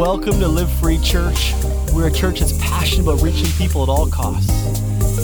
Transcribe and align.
Welcome 0.00 0.40
to 0.40 0.48
Live 0.48 0.72
Free 0.80 0.96
Church. 0.96 1.52
We're 1.92 2.06
a 2.06 2.10
church 2.10 2.40
that's 2.40 2.56
passionate 2.56 3.02
about 3.02 3.20
reaching 3.20 3.48
people 3.58 3.82
at 3.82 3.90
all 3.90 4.08
costs. 4.08 4.48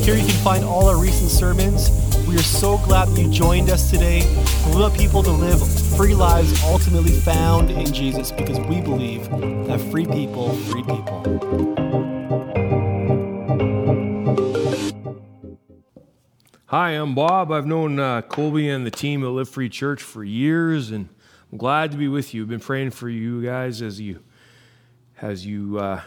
Here 0.05 0.15
you 0.15 0.27
can 0.27 0.37
find 0.45 0.67
all 0.67 0.87
our 0.87 0.99
recent 0.99 1.31
sermons. 1.31 1.89
We 2.29 2.35
are 2.35 2.43
so 2.43 2.77
glad 2.77 3.09
that 3.09 3.19
you 3.19 3.31
joined 3.31 3.71
us 3.71 3.91
today. 3.91 4.21
We 4.67 4.79
want 4.79 4.95
people 4.95 5.23
to 5.23 5.31
live 5.31 5.67
free 5.97 6.13
lives 6.13 6.63
ultimately 6.63 7.13
found 7.13 7.71
in 7.71 7.91
Jesus 7.91 8.31
because 8.31 8.61
we 8.69 8.83
believe 8.83 9.31
that 9.67 9.81
free 9.91 10.05
people, 10.05 10.55
free 10.55 10.83
people. 10.83 11.23
Hi, 16.67 16.91
I'm 16.91 17.15
Bob. 17.15 17.51
I've 17.51 17.67
known 17.67 17.99
uh, 17.99 18.21
Colby 18.21 18.69
and 18.69 18.85
the 18.85 18.91
team 18.91 19.25
at 19.25 19.31
Live 19.31 19.49
Free 19.49 19.71
Church 19.71 20.03
for 20.03 20.23
years, 20.23 20.91
and 20.91 21.09
I'm 21.51 21.57
glad 21.57 21.93
to 21.93 21.97
be 21.97 22.09
with 22.09 22.35
you. 22.35 22.43
I've 22.43 22.51
been 22.51 22.61
praying 22.61 22.91
for 22.91 23.09
you 23.09 23.43
guys 23.43 23.81
as 23.81 24.03
you 24.03 24.23
as 25.21 25.47
you 25.47 25.79
uh, 25.79 26.01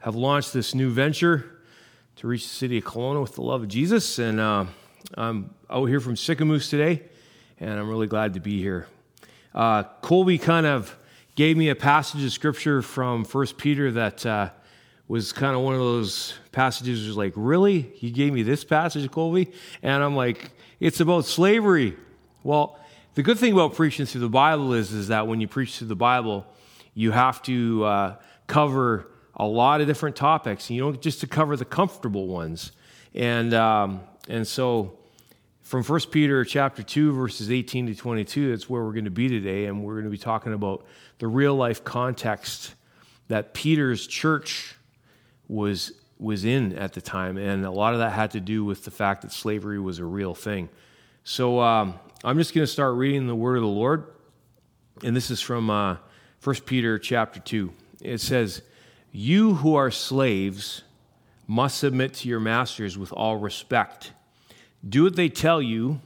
have 0.00 0.16
launched 0.16 0.52
this 0.52 0.74
new 0.74 0.90
venture 0.90 1.60
to 2.16 2.26
reach 2.26 2.42
the 2.42 2.54
city 2.54 2.78
of 2.78 2.84
Kelowna 2.84 3.22
with 3.22 3.34
the 3.36 3.42
love 3.42 3.62
of 3.62 3.68
Jesus. 3.68 4.18
And 4.18 4.40
uh, 4.40 4.66
I'm 5.14 5.54
out 5.70 5.86
here 5.86 6.00
from 6.00 6.16
Sicamous 6.16 6.68
today, 6.68 7.02
and 7.60 7.78
I'm 7.78 7.88
really 7.88 8.08
glad 8.08 8.34
to 8.34 8.40
be 8.40 8.60
here. 8.60 8.88
Uh, 9.54 9.84
Colby 10.02 10.38
kind 10.38 10.66
of 10.66 10.96
gave 11.36 11.56
me 11.56 11.68
a 11.68 11.76
passage 11.76 12.24
of 12.24 12.32
scripture 12.32 12.82
from 12.82 13.24
First 13.24 13.56
Peter 13.58 13.92
that 13.92 14.26
uh, 14.26 14.50
was 15.06 15.32
kind 15.32 15.54
of 15.54 15.62
one 15.62 15.74
of 15.74 15.80
those 15.80 16.34
passages 16.50 17.06
was 17.06 17.16
like, 17.16 17.32
really? 17.36 17.82
He 17.94 18.10
gave 18.10 18.32
me 18.32 18.42
this 18.42 18.64
passage, 18.64 19.08
Colby? 19.10 19.52
And 19.82 20.02
I'm 20.02 20.16
like, 20.16 20.50
it's 20.80 20.98
about 20.98 21.26
slavery. 21.26 21.96
Well, 22.42 22.78
the 23.14 23.22
good 23.22 23.38
thing 23.38 23.52
about 23.52 23.74
preaching 23.74 24.06
through 24.06 24.22
the 24.22 24.28
Bible 24.28 24.74
is, 24.74 24.92
is 24.92 25.08
that 25.08 25.28
when 25.28 25.40
you 25.40 25.46
preach 25.46 25.78
through 25.78 25.88
the 25.88 25.96
Bible, 25.96 26.44
you 26.94 27.10
have 27.12 27.42
to 27.42 27.84
uh, 27.84 28.16
cover 28.46 29.08
a 29.36 29.46
lot 29.46 29.80
of 29.80 29.86
different 29.86 30.16
topics. 30.16 30.68
You 30.70 30.80
don't 30.80 31.00
just 31.00 31.20
to 31.20 31.26
cover 31.26 31.56
the 31.56 31.64
comfortable 31.64 32.26
ones. 32.26 32.72
And, 33.14 33.54
um, 33.54 34.00
and 34.28 34.46
so 34.46 34.98
from 35.62 35.84
1 35.84 36.00
Peter 36.10 36.44
chapter 36.44 36.82
2, 36.82 37.12
verses 37.12 37.50
18 37.50 37.86
to 37.88 37.94
22, 37.94 38.50
that's 38.50 38.68
where 38.68 38.82
we're 38.82 38.92
going 38.92 39.04
to 39.04 39.10
be 39.10 39.28
today. 39.28 39.66
And 39.66 39.84
we're 39.84 39.94
going 39.94 40.04
to 40.04 40.10
be 40.10 40.18
talking 40.18 40.52
about 40.52 40.84
the 41.18 41.28
real 41.28 41.54
life 41.54 41.84
context 41.84 42.74
that 43.28 43.54
Peter's 43.54 44.06
church 44.06 44.74
was, 45.46 45.92
was 46.18 46.44
in 46.44 46.76
at 46.76 46.94
the 46.94 47.00
time. 47.00 47.36
And 47.36 47.64
a 47.64 47.70
lot 47.70 47.92
of 47.92 48.00
that 48.00 48.12
had 48.12 48.32
to 48.32 48.40
do 48.40 48.64
with 48.64 48.84
the 48.84 48.90
fact 48.90 49.22
that 49.22 49.32
slavery 49.32 49.78
was 49.78 49.98
a 49.98 50.04
real 50.04 50.34
thing. 50.34 50.68
So 51.22 51.60
um, 51.60 51.98
I'm 52.24 52.38
just 52.38 52.54
going 52.54 52.66
to 52.66 52.72
start 52.72 52.94
reading 52.96 53.26
the 53.26 53.34
word 53.36 53.56
of 53.56 53.62
the 53.62 53.68
Lord. 53.68 54.06
And 55.04 55.14
this 55.14 55.30
is 55.30 55.40
from 55.40 55.70
uh, 55.70 55.98
1 56.42 56.56
Peter 56.66 56.98
chapter 56.98 57.40
2 57.40 57.72
it 58.00 58.20
says, 58.20 58.62
You 59.12 59.54
who 59.54 59.74
are 59.74 59.90
slaves 59.90 60.82
must 61.46 61.78
submit 61.78 62.14
to 62.14 62.28
your 62.28 62.40
masters 62.40 62.96
with 62.96 63.12
all 63.12 63.36
respect. 63.36 64.12
Do 64.86 65.04
what 65.04 65.16
they 65.16 65.28
tell 65.28 65.60
you, 65.60 66.00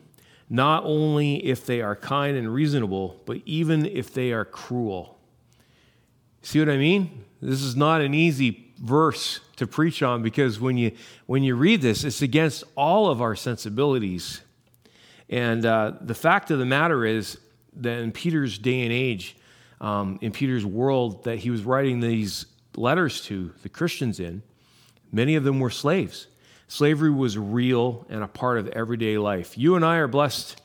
not 0.48 0.84
only 0.84 1.44
if 1.44 1.66
they 1.66 1.80
are 1.80 1.96
kind 1.96 2.36
and 2.36 2.52
reasonable, 2.52 3.20
but 3.26 3.38
even 3.44 3.84
if 3.86 4.14
they 4.14 4.32
are 4.32 4.44
cruel. 4.44 5.18
See 6.42 6.58
what 6.58 6.68
I 6.68 6.76
mean? 6.76 7.24
This 7.40 7.62
is 7.62 7.76
not 7.76 8.00
an 8.00 8.14
easy 8.14 8.72
verse 8.78 9.40
to 9.56 9.66
preach 9.66 10.02
on 10.02 10.22
because 10.22 10.58
when 10.58 10.76
you 10.76 10.92
when 11.26 11.42
you 11.42 11.54
read 11.54 11.82
this, 11.82 12.04
it's 12.04 12.22
against 12.22 12.64
all 12.76 13.08
of 13.08 13.20
our 13.20 13.36
sensibilities. 13.36 14.40
And 15.28 15.64
uh, 15.64 15.92
the 16.00 16.14
fact 16.14 16.50
of 16.50 16.58
the 16.58 16.66
matter 16.66 17.04
is 17.04 17.38
that 17.74 17.98
in 17.98 18.12
Peter's 18.12 18.58
day 18.58 18.82
and 18.82 18.92
age, 18.92 19.36
um, 19.82 20.18
in 20.22 20.32
Peter's 20.32 20.64
world 20.64 21.24
that 21.24 21.40
he 21.40 21.50
was 21.50 21.64
writing 21.64 22.00
these 22.00 22.46
letters 22.76 23.20
to 23.22 23.52
the 23.62 23.68
Christians 23.68 24.20
in, 24.20 24.42
many 25.10 25.34
of 25.34 25.44
them 25.44 25.60
were 25.60 25.70
slaves. 25.70 26.28
Slavery 26.68 27.10
was 27.10 27.36
real 27.36 28.06
and 28.08 28.22
a 28.22 28.28
part 28.28 28.58
of 28.58 28.68
everyday 28.68 29.18
life. 29.18 29.58
You 29.58 29.74
and 29.76 29.84
I 29.84 29.96
are 29.96 30.08
blessed 30.08 30.62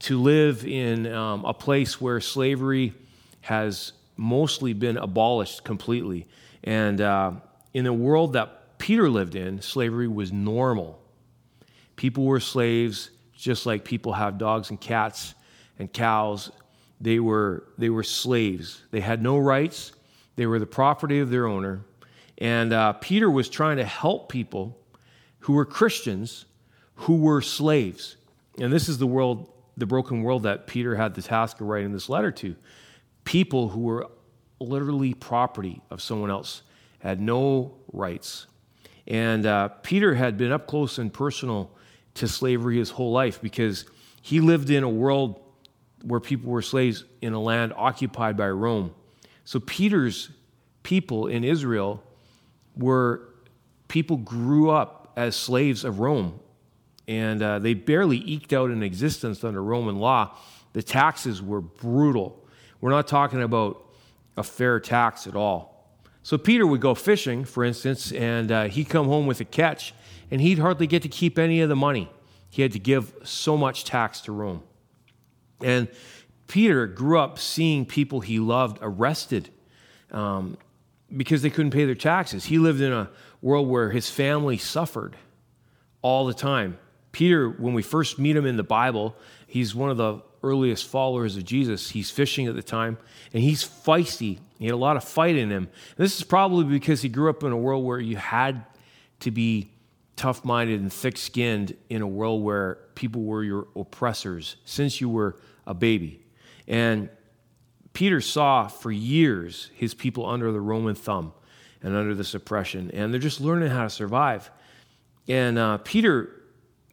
to 0.00 0.18
live 0.18 0.64
in 0.64 1.06
um, 1.12 1.44
a 1.44 1.52
place 1.52 2.00
where 2.00 2.20
slavery 2.20 2.94
has 3.42 3.92
mostly 4.16 4.72
been 4.72 4.96
abolished 4.96 5.64
completely. 5.64 6.26
And 6.64 7.00
uh, 7.00 7.32
in 7.74 7.84
the 7.84 7.92
world 7.92 8.34
that 8.34 8.78
Peter 8.78 9.10
lived 9.10 9.34
in, 9.34 9.60
slavery 9.60 10.08
was 10.08 10.32
normal. 10.32 11.02
People 11.96 12.24
were 12.24 12.40
slaves 12.40 13.10
just 13.36 13.66
like 13.66 13.84
people 13.84 14.12
have 14.12 14.38
dogs 14.38 14.70
and 14.70 14.80
cats 14.80 15.34
and 15.78 15.92
cows 15.92 16.50
they 17.00 17.18
were, 17.18 17.64
they 17.78 17.90
were 17.90 18.02
slaves. 18.02 18.82
They 18.90 19.00
had 19.00 19.22
no 19.22 19.38
rights, 19.38 19.92
they 20.36 20.46
were 20.46 20.58
the 20.58 20.66
property 20.66 21.20
of 21.20 21.30
their 21.30 21.46
owner. 21.46 21.82
And 22.38 22.72
uh, 22.72 22.94
Peter 22.94 23.30
was 23.30 23.48
trying 23.48 23.76
to 23.76 23.84
help 23.84 24.30
people 24.30 24.78
who 25.40 25.54
were 25.54 25.66
Christians 25.66 26.46
who 26.94 27.16
were 27.16 27.40
slaves. 27.40 28.16
And 28.58 28.72
this 28.72 28.88
is 28.88 28.98
the 28.98 29.06
world, 29.06 29.50
the 29.76 29.86
broken 29.86 30.22
world 30.22 30.42
that 30.42 30.66
Peter 30.66 30.96
had 30.96 31.14
the 31.14 31.22
task 31.22 31.60
of 31.60 31.66
writing 31.66 31.92
this 31.92 32.08
letter 32.08 32.30
to. 32.32 32.56
People 33.24 33.68
who 33.68 33.80
were 33.80 34.06
literally 34.60 35.14
property 35.14 35.80
of 35.90 36.02
someone 36.02 36.30
else, 36.30 36.62
had 36.98 37.20
no 37.20 37.74
rights. 37.92 38.46
And 39.06 39.46
uh, 39.46 39.68
Peter 39.68 40.14
had 40.14 40.36
been 40.36 40.52
up 40.52 40.66
close 40.66 40.98
and 40.98 41.12
personal 41.12 41.70
to 42.14 42.28
slavery 42.28 42.76
his 42.76 42.90
whole 42.90 43.12
life 43.12 43.40
because 43.40 43.86
he 44.20 44.40
lived 44.40 44.68
in 44.68 44.84
a 44.84 44.88
world 44.88 45.40
where 46.02 46.20
people 46.20 46.50
were 46.50 46.62
slaves 46.62 47.04
in 47.20 47.32
a 47.32 47.40
land 47.40 47.72
occupied 47.76 48.36
by 48.36 48.48
Rome. 48.48 48.94
So 49.44 49.60
Peter's 49.60 50.30
people 50.82 51.26
in 51.26 51.44
Israel 51.44 52.02
were 52.76 53.28
people 53.88 54.16
grew 54.16 54.70
up 54.70 55.12
as 55.16 55.36
slaves 55.36 55.84
of 55.84 56.00
Rome, 56.00 56.38
and 57.08 57.42
uh, 57.42 57.58
they 57.58 57.74
barely 57.74 58.18
eked 58.18 58.52
out 58.52 58.70
an 58.70 58.82
existence 58.82 59.42
under 59.44 59.62
Roman 59.62 59.96
law. 59.96 60.36
The 60.72 60.82
taxes 60.82 61.42
were 61.42 61.60
brutal. 61.60 62.46
We're 62.80 62.90
not 62.90 63.08
talking 63.08 63.42
about 63.42 63.84
a 64.36 64.42
fair 64.42 64.78
tax 64.80 65.26
at 65.26 65.34
all. 65.34 65.70
So 66.22 66.38
Peter 66.38 66.66
would 66.66 66.80
go 66.80 66.94
fishing, 66.94 67.44
for 67.44 67.64
instance, 67.64 68.12
and 68.12 68.52
uh, 68.52 68.64
he'd 68.64 68.88
come 68.88 69.06
home 69.06 69.26
with 69.26 69.40
a 69.40 69.44
catch, 69.44 69.94
and 70.30 70.40
he'd 70.40 70.58
hardly 70.58 70.86
get 70.86 71.02
to 71.02 71.08
keep 71.08 71.38
any 71.38 71.60
of 71.60 71.68
the 71.68 71.76
money. 71.76 72.08
He 72.50 72.62
had 72.62 72.72
to 72.72 72.78
give 72.78 73.12
so 73.24 73.56
much 73.56 73.84
tax 73.84 74.20
to 74.22 74.32
Rome. 74.32 74.62
And 75.62 75.88
Peter 76.46 76.86
grew 76.86 77.18
up 77.18 77.38
seeing 77.38 77.86
people 77.86 78.20
he 78.20 78.38
loved 78.38 78.78
arrested 78.80 79.50
um, 80.10 80.56
because 81.16 81.42
they 81.42 81.50
couldn't 81.50 81.70
pay 81.70 81.84
their 81.84 81.94
taxes. 81.94 82.44
He 82.46 82.58
lived 82.58 82.80
in 82.80 82.92
a 82.92 83.10
world 83.40 83.68
where 83.68 83.90
his 83.90 84.10
family 84.10 84.58
suffered 84.58 85.16
all 86.02 86.26
the 86.26 86.34
time. 86.34 86.78
Peter, 87.12 87.48
when 87.48 87.74
we 87.74 87.82
first 87.82 88.18
meet 88.18 88.36
him 88.36 88.46
in 88.46 88.56
the 88.56 88.62
Bible, 88.62 89.16
he's 89.46 89.74
one 89.74 89.90
of 89.90 89.96
the 89.96 90.22
earliest 90.42 90.86
followers 90.86 91.36
of 91.36 91.44
Jesus. 91.44 91.90
He's 91.90 92.10
fishing 92.10 92.46
at 92.46 92.54
the 92.54 92.62
time, 92.62 92.98
and 93.32 93.42
he's 93.42 93.64
feisty. 93.64 94.38
He 94.58 94.66
had 94.66 94.74
a 94.74 94.76
lot 94.76 94.96
of 94.96 95.04
fight 95.04 95.36
in 95.36 95.50
him. 95.50 95.68
And 95.96 96.04
this 96.04 96.16
is 96.16 96.24
probably 96.24 96.64
because 96.64 97.02
he 97.02 97.08
grew 97.08 97.30
up 97.30 97.42
in 97.42 97.52
a 97.52 97.56
world 97.56 97.84
where 97.84 98.00
you 98.00 98.16
had 98.16 98.64
to 99.20 99.30
be 99.30 99.70
tough 100.16 100.44
minded 100.44 100.80
and 100.80 100.92
thick 100.92 101.16
skinned 101.16 101.76
in 101.88 102.02
a 102.02 102.06
world 102.06 102.42
where 102.42 102.78
people 103.00 103.22
were 103.22 103.42
your 103.42 103.66
oppressors 103.74 104.56
since 104.66 105.00
you 105.00 105.08
were 105.08 105.36
a 105.66 105.72
baby. 105.72 106.22
And 106.68 107.08
Peter 107.94 108.20
saw 108.20 108.68
for 108.68 108.92
years 108.92 109.70
his 109.74 109.94
people 109.94 110.26
under 110.26 110.52
the 110.52 110.60
Roman 110.60 110.94
thumb 110.94 111.32
and 111.82 111.96
under 111.96 112.14
this 112.14 112.34
oppression, 112.34 112.90
and 112.92 113.10
they're 113.10 113.18
just 113.18 113.40
learning 113.40 113.70
how 113.70 113.84
to 113.84 113.90
survive. 113.90 114.50
And 115.26 115.58
uh, 115.58 115.78
Peter 115.78 116.42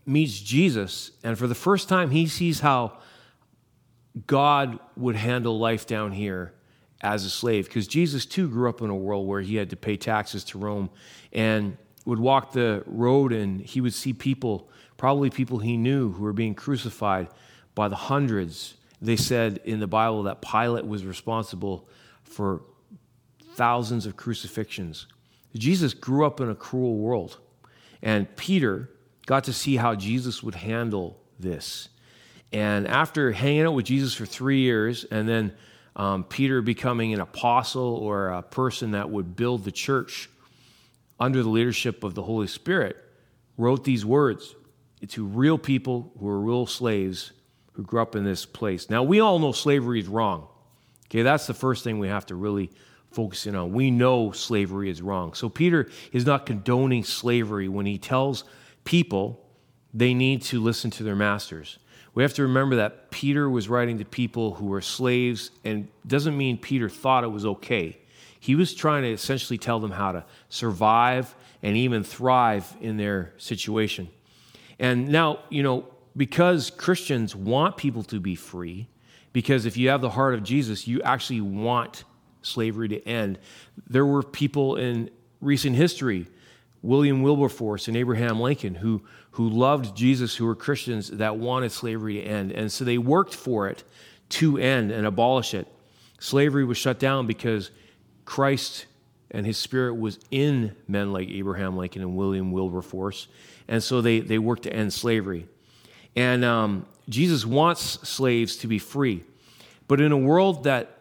meets 0.06 0.40
Jesus, 0.40 1.12
and 1.26 1.38
for 1.38 1.46
the 1.46 1.56
first 1.56 1.90
time, 1.90 2.10
he 2.10 2.26
sees 2.28 2.62
how 2.62 3.00
God 4.26 4.80
would 4.96 5.18
handle 5.18 5.60
life 5.60 5.86
down 5.86 6.14
here 6.14 6.54
as 7.02 7.26
a 7.26 7.30
slave. 7.30 7.66
Because 7.66 7.86
Jesus, 7.86 8.26
too, 8.26 8.48
grew 8.48 8.70
up 8.70 8.82
in 8.82 8.90
a 8.90 8.96
world 8.96 9.28
where 9.28 9.42
he 9.42 9.58
had 9.58 9.70
to 9.72 9.76
pay 9.76 9.98
taxes 9.98 10.46
to 10.46 10.58
Rome 10.58 10.90
and 11.34 11.78
would 12.06 12.20
walk 12.20 12.54
the 12.54 12.84
road, 12.86 13.34
and 13.34 13.60
he 13.60 13.82
would 13.82 13.94
see 13.94 14.14
people, 14.14 14.70
probably 14.98 15.30
people 15.30 15.60
he 15.60 15.78
knew, 15.78 16.12
who 16.12 16.24
were 16.24 16.34
being 16.34 16.56
crucified 16.56 17.28
by 17.76 17.88
the 17.88 17.96
hundreds. 17.96 18.76
They 19.02 19.16
said 19.16 19.60
in 19.64 19.80
the 19.80 19.88
Bible 19.88 20.24
that 20.24 20.42
Pilate 20.42 20.86
was 20.86 21.06
responsible 21.06 21.88
for 22.24 22.62
thousands 23.54 24.06
of 24.06 24.18
crucifixions. 24.18 25.08
Jesus 25.56 25.94
grew 25.94 26.26
up 26.26 26.42
in 26.42 26.50
a 26.50 26.56
cruel 26.56 26.98
world, 26.98 27.40
and 28.02 28.34
Peter 28.36 28.90
got 29.26 29.44
to 29.46 29.54
see 29.54 29.76
how 29.76 29.96
Jesus 29.96 30.44
would 30.44 30.56
handle 30.56 31.20
this. 31.40 31.90
And 32.52 32.88
after 32.88 33.32
hanging 33.32 33.64
out 33.64 33.74
with 33.74 33.86
Jesus 33.86 34.14
for 34.14 34.26
three 34.26 34.62
years, 34.62 35.04
and 35.06 35.28
then 35.28 35.54
um, 35.96 36.24
Peter 36.24 36.62
becoming 36.62 37.14
an 37.14 37.20
apostle 37.20 37.96
or 37.96 38.30
a 38.30 38.42
person 38.42 38.92
that 38.92 39.10
would 39.10 39.36
build 39.36 39.64
the 39.64 39.72
church 39.72 40.30
under 41.20 41.42
the 41.42 41.50
leadership 41.50 42.04
of 42.04 42.14
the 42.14 42.22
Holy 42.22 42.48
Spirit, 42.48 43.04
wrote 43.58 43.84
these 43.84 44.06
words 44.06 44.56
to 45.08 45.26
real 45.26 45.58
people 45.58 46.12
who 46.20 46.26
were 46.26 46.40
real 46.40 46.66
slaves 46.66 47.32
who 47.74 47.84
grew 47.84 48.02
up 48.02 48.16
in 48.16 48.24
this 48.24 48.46
place. 48.46 48.90
Now, 48.90 49.04
we 49.04 49.20
all 49.20 49.38
know 49.38 49.52
slavery 49.52 50.00
is 50.00 50.08
wrong. 50.08 50.48
Okay, 51.08 51.22
that's 51.22 51.48
the 51.48 51.54
first 51.54 51.84
thing 51.84 52.00
we 52.00 52.08
have 52.08 52.26
to 52.28 52.36
really 52.36 52.72
focus 53.12 53.46
in 53.46 53.56
on. 53.56 53.72
We 53.72 53.92
know 53.92 54.32
slavery 54.32 54.90
is 54.90 55.02
wrong. 55.02 55.34
So 55.34 55.48
Peter 55.48 55.90
is 56.12 56.26
not 56.26 56.46
condoning 56.46 57.04
slavery 57.04 57.68
when 57.68 57.86
he 57.86 57.98
tells 57.98 58.44
people 58.84 59.46
they 59.94 60.14
need 60.14 60.42
to 60.44 60.62
listen 60.62 60.92
to 60.92 61.04
their 61.04 61.16
masters. 61.16 61.80
We 62.14 62.24
have 62.24 62.34
to 62.34 62.44
remember 62.44 62.78
that 62.78 63.12
Peter 63.12 63.50
was 63.50 63.70
writing 63.70 64.00
to 64.00 64.06
people 64.06 64.56
who 64.56 64.66
were 64.66 64.82
slaves, 64.82 65.52
and 65.64 65.88
doesn't 66.06 66.36
mean 66.36 66.58
Peter 66.58 66.90
thought 66.90 67.24
it 67.24 67.32
was 67.32 67.46
okay. 67.46 67.98
He 68.40 68.56
was 68.56 68.74
trying 68.74 69.04
to 69.04 69.12
essentially 69.12 69.58
tell 69.58 69.80
them 69.80 69.92
how 69.92 70.12
to 70.12 70.26
survive 70.50 71.36
and 71.62 71.78
even 71.78 72.04
thrive 72.04 72.76
in 72.82 72.98
their 72.98 73.34
situation. 73.38 74.10
And 74.80 75.10
now, 75.10 75.40
you 75.50 75.64
know, 75.64 75.86
because 76.16 76.70
Christians 76.70 77.36
want 77.36 77.78
people 77.78 78.04
to 78.04 78.20
be 78.20 78.36
free, 78.36 78.88
because 79.34 79.66
if 79.66 79.78
you 79.78 79.90
have 79.90 80.02
the 80.02 80.10
heart 80.10 80.34
of 80.34 80.44
Jesus, 80.44 80.88
you 80.88 81.02
actually 81.02 81.42
want 81.42 82.04
slavery 82.42 82.88
to 82.90 83.08
end. 83.08 83.40
There 83.88 84.06
were 84.06 84.24
people 84.24 84.76
in 84.78 85.10
recent 85.42 85.76
history, 85.76 86.28
William 86.82 87.22
Wilberforce 87.22 87.88
and 87.88 87.98
Abraham 87.98 88.40
Lincoln, 88.40 88.76
who, 88.76 89.04
who 89.32 89.50
loved 89.50 89.96
Jesus, 89.96 90.36
who 90.36 90.46
were 90.46 90.56
Christians 90.56 91.10
that 91.12 91.38
wanted 91.38 91.72
slavery 91.72 92.16
to 92.16 92.24
end. 92.24 92.52
And 92.52 92.72
so 92.72 92.86
they 92.86 92.98
worked 92.98 93.36
for 93.36 93.68
it 93.68 93.84
to 94.30 94.58
end 94.58 94.92
and 94.92 95.06
abolish 95.06 95.54
it. 95.54 95.68
Slavery 96.20 96.66
was 96.66 96.78
shut 96.78 97.00
down 97.00 97.28
because 97.28 97.72
Christ 98.26 98.86
and 99.30 99.46
his 99.46 99.58
spirit 99.58 99.96
was 99.96 100.20
in 100.32 100.76
men 100.88 101.12
like 101.12 101.30
Abraham 101.30 101.78
Lincoln 101.78 102.02
and 102.02 102.16
William 102.16 102.52
Wilberforce. 102.52 103.28
And 103.68 103.84
so 103.84 104.02
they, 104.02 104.20
they 104.20 104.38
worked 104.38 104.64
to 104.64 104.74
end 104.74 104.94
slavery. 104.94 105.48
And 106.16 106.44
um, 106.44 106.86
Jesus 107.10 107.46
wants 107.46 107.82
slaves 108.08 108.58
to 108.58 108.68
be 108.68 108.80
free. 108.80 109.24
But 109.88 110.02
in 110.02 110.12
a 110.12 110.18
world 110.18 110.64
that 110.64 110.94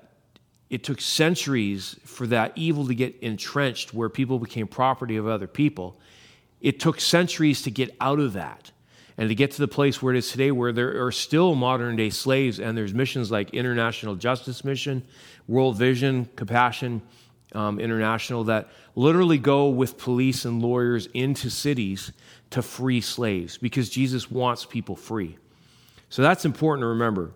it 0.69 0.83
took 0.85 1.01
centuries 1.01 1.97
for 2.05 2.27
that 2.27 2.53
evil 2.57 2.87
to 2.87 2.95
get 2.95 3.17
entrenched 3.21 3.95
where 3.95 4.09
people 4.09 4.39
became 4.39 4.67
property 4.67 5.17
of 5.17 5.27
other 5.27 5.47
people, 5.47 5.99
it 6.61 6.81
took 6.81 7.01
centuries 7.01 7.63
to 7.63 7.71
get 7.71 7.95
out 8.01 8.19
of 8.19 8.33
that 8.33 8.73
and 9.19 9.29
to 9.29 9.35
get 9.35 9.53
to 9.53 9.59
the 9.59 9.69
place 9.69 10.03
where 10.03 10.15
it 10.15 10.19
is 10.19 10.31
today 10.31 10.51
where 10.51 10.73
there 10.73 11.05
are 11.05 11.13
still 11.13 11.55
modern 11.55 11.97
day 11.97 12.11
slaves 12.11 12.59
and 12.59 12.77
there's 12.77 12.93
missions 12.93 13.31
like 13.31 13.51
international 13.55 14.15
justice 14.15 14.65
mission 14.65 15.03
world 15.47 15.77
vision 15.77 16.29
compassion 16.37 17.01
um, 17.55 17.79
International 17.81 18.45
that 18.45 18.69
literally 18.95 19.39
go 19.39 19.69
with 19.69 19.99
police 19.99 20.45
and 20.45 20.63
lawyers 20.63 21.07
into 21.15 21.51
cities 21.51 22.13
to 22.51 22.63
free 22.63 23.01
slaves 23.01 23.59
because 23.59 23.89
Jesus 23.89 24.31
wants 24.31 24.65
people 24.65 24.97
free. 24.97 25.37
So 26.11 26.23
that's 26.23 26.45
important 26.45 26.83
to 26.83 26.89
remember. 26.89 27.33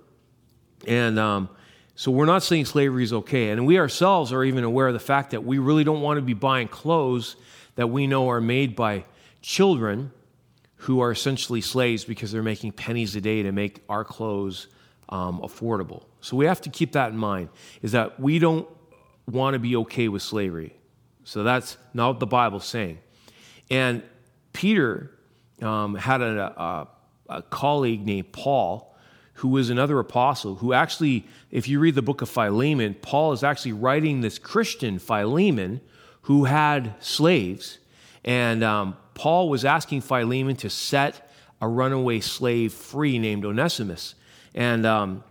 And 0.86 1.18
um, 1.18 1.48
so 1.94 2.10
we're 2.10 2.26
not 2.26 2.42
saying 2.42 2.66
slavery 2.66 3.04
is 3.04 3.12
okay. 3.12 3.50
And 3.50 3.66
we 3.66 3.78
ourselves 3.78 4.32
are 4.32 4.44
even 4.44 4.64
aware 4.64 4.88
of 4.88 4.94
the 4.94 5.00
fact 5.00 5.32
that 5.32 5.44
we 5.44 5.58
really 5.58 5.84
don't 5.84 6.00
want 6.00 6.18
to 6.18 6.22
be 6.22 6.34
buying 6.34 6.68
clothes 6.68 7.36
that 7.76 7.88
we 7.88 8.06
know 8.06 8.30
are 8.30 8.40
made 8.40 8.74
by 8.76 9.04
children 9.42 10.12
who 10.76 11.00
are 11.00 11.10
essentially 11.10 11.60
slaves 11.60 12.04
because 12.04 12.32
they're 12.32 12.42
making 12.42 12.72
pennies 12.72 13.14
a 13.16 13.20
day 13.20 13.42
to 13.42 13.52
make 13.52 13.82
our 13.88 14.04
clothes 14.04 14.68
um, 15.10 15.40
affordable. 15.40 16.04
So 16.20 16.36
we 16.36 16.46
have 16.46 16.60
to 16.62 16.70
keep 16.70 16.92
that 16.92 17.10
in 17.10 17.18
mind 17.18 17.50
is 17.82 17.92
that 17.92 18.18
we 18.18 18.38
don't 18.38 18.66
want 19.26 19.54
to 19.54 19.58
be 19.58 19.76
okay 19.76 20.08
with 20.08 20.22
slavery. 20.22 20.76
So 21.24 21.42
that's 21.42 21.76
not 21.94 22.08
what 22.08 22.20
the 22.20 22.26
Bible's 22.26 22.66
saying. 22.66 22.98
And 23.70 24.02
Peter 24.52 25.10
um, 25.62 25.94
had 25.94 26.20
a, 26.20 26.60
a, 26.60 26.88
a 27.28 27.42
colleague 27.42 28.04
named 28.04 28.32
Paul 28.32 28.90
who 29.34 29.48
was 29.48 29.70
another 29.70 29.98
apostle, 29.98 30.56
who 30.56 30.74
actually, 30.74 31.26
if 31.50 31.66
you 31.66 31.80
read 31.80 31.94
the 31.94 32.02
book 32.02 32.20
of 32.20 32.28
Philemon, 32.28 32.94
Paul 33.00 33.32
is 33.32 33.42
actually 33.42 33.72
writing 33.72 34.20
this 34.20 34.38
Christian 34.38 34.98
Philemon 34.98 35.80
who 36.22 36.44
had 36.44 36.94
slaves. 37.00 37.78
And 38.22 38.62
um, 38.62 38.98
Paul 39.14 39.48
was 39.48 39.64
asking 39.64 40.02
Philemon 40.02 40.56
to 40.56 40.68
set 40.68 41.30
a 41.58 41.66
runaway 41.66 42.20
slave 42.20 42.74
free 42.74 43.18
named 43.18 43.46
Onesimus. 43.46 44.14
And 44.54 44.84
um, 44.84 45.24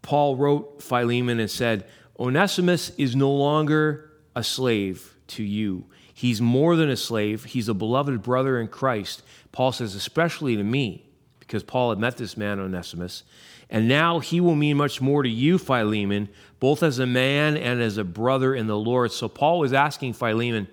Paul 0.00 0.36
wrote 0.36 0.82
Philemon 0.82 1.38
and 1.38 1.50
said, 1.50 1.86
Onesimus 2.20 2.90
is 2.98 3.16
no 3.16 3.30
longer 3.30 4.10
a 4.36 4.44
slave 4.44 5.16
to 5.28 5.42
you. 5.42 5.86
He's 6.12 6.40
more 6.40 6.76
than 6.76 6.90
a 6.90 6.96
slave, 6.96 7.44
he's 7.44 7.68
a 7.68 7.74
beloved 7.74 8.22
brother 8.22 8.60
in 8.60 8.68
Christ. 8.68 9.22
Paul 9.52 9.72
says, 9.72 9.94
especially 9.94 10.54
to 10.56 10.62
me, 10.62 11.06
because 11.38 11.62
Paul 11.62 11.90
had 11.90 11.98
met 11.98 12.18
this 12.18 12.36
man, 12.36 12.60
Onesimus. 12.60 13.24
And 13.70 13.88
now 13.88 14.18
he 14.18 14.40
will 14.40 14.54
mean 14.54 14.76
much 14.76 15.00
more 15.00 15.22
to 15.22 15.28
you, 15.28 15.56
Philemon, 15.56 16.28
both 16.58 16.82
as 16.82 16.98
a 16.98 17.06
man 17.06 17.56
and 17.56 17.80
as 17.80 17.96
a 17.96 18.04
brother 18.04 18.54
in 18.54 18.66
the 18.66 18.76
Lord. 18.76 19.12
So 19.12 19.28
Paul 19.28 19.60
was 19.60 19.72
asking 19.72 20.12
Philemon 20.12 20.68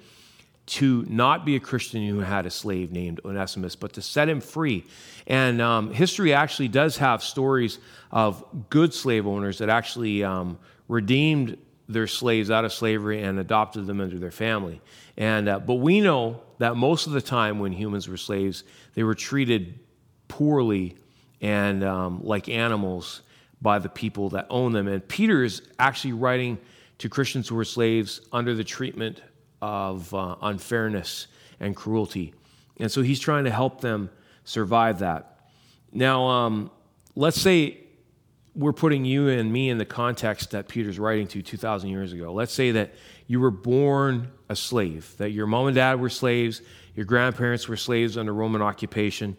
to 0.68 1.06
not 1.08 1.46
be 1.46 1.56
a 1.56 1.60
Christian 1.62 2.06
who 2.06 2.20
had 2.20 2.46
a 2.46 2.50
slave 2.50 2.92
named 2.92 3.22
Onesimus, 3.24 3.76
but 3.76 3.94
to 3.94 4.02
set 4.02 4.28
him 4.28 4.42
free. 4.42 4.84
And 5.26 5.62
um, 5.62 5.94
history 5.94 6.34
actually 6.34 6.68
does 6.68 6.98
have 6.98 7.24
stories 7.24 7.80
of 8.12 8.44
good 8.70 8.94
slave 8.94 9.26
owners 9.26 9.60
that 9.60 9.70
actually 9.70 10.24
um, 10.24 10.58
redeemed 10.88 11.58
their 11.90 12.08
slaves 12.08 12.52
out 12.52 12.66
of 12.66 12.74
slavery 12.74 13.24
and 13.24 13.40
adopted 13.40 13.86
them 13.86 14.02
into 14.02 14.18
their 14.18 14.32
family. 14.32 14.82
And, 15.16 15.48
uh, 15.48 15.60
but 15.60 15.76
we 15.76 16.02
know 16.02 16.42
that 16.60 16.76
most 16.76 17.08
of 17.08 17.14
the 17.14 17.22
time 17.22 17.60
when 17.60 17.72
humans 17.72 18.08
were 18.08 18.18
slaves, 18.18 18.64
they 18.94 19.04
were 19.04 19.16
treated 19.16 19.80
poorly 20.28 20.96
and 21.42 21.84
um, 21.84 22.22
like 22.24 22.50
animals 22.50 23.22
by 23.62 23.80
the 23.80 23.90
people 23.90 24.30
that 24.30 24.48
own 24.50 24.74
them. 24.74 24.88
And 24.88 25.08
Peter 25.08 25.44
is 25.44 25.62
actually 25.80 26.14
writing 26.14 26.58
to 27.00 27.10
Christians 27.10 27.48
who 27.48 27.56
were 27.56 27.66
slaves 27.66 28.22
under 28.32 28.54
the 28.54 28.64
treatment 28.64 29.22
of 29.62 30.14
uh, 30.14 30.36
unfairness 30.42 31.28
and 31.60 31.76
cruelty. 31.76 32.34
And 32.78 32.92
so 32.92 33.02
he's 33.02 33.20
trying 33.20 33.46
to 33.46 33.52
help 33.52 33.82
them 33.82 34.10
survive 34.44 35.00
that. 35.00 35.50
Now, 35.92 36.28
um, 36.28 36.72
let's 37.16 37.40
say 37.40 37.80
we're 38.58 38.74
putting 38.74 39.06
you 39.06 39.30
and 39.30 39.54
me 39.54 39.70
in 39.70 39.78
the 39.78 39.86
context 39.86 40.52
that 40.52 40.68
Peter's 40.68 40.98
writing 40.98 41.28
to 41.28 41.44
2,000 41.44 41.90
years 41.90 42.12
ago. 42.12 42.34
Let's 42.34 42.52
say 42.52 42.72
that 42.72 42.92
you 43.28 43.40
were 43.40 43.52
born 43.52 44.32
a 44.50 44.56
slave, 44.56 45.14
that 45.18 45.30
your 45.30 45.46
mom 45.46 45.68
and 45.68 45.76
dad 45.76 46.02
were 46.02 46.10
slaves, 46.10 46.64
your 46.96 47.06
grandparents 47.06 47.68
were 47.68 47.78
slaves 47.78 48.18
under 48.18 48.34
Roman 48.34 48.64
occupation, 48.64 49.38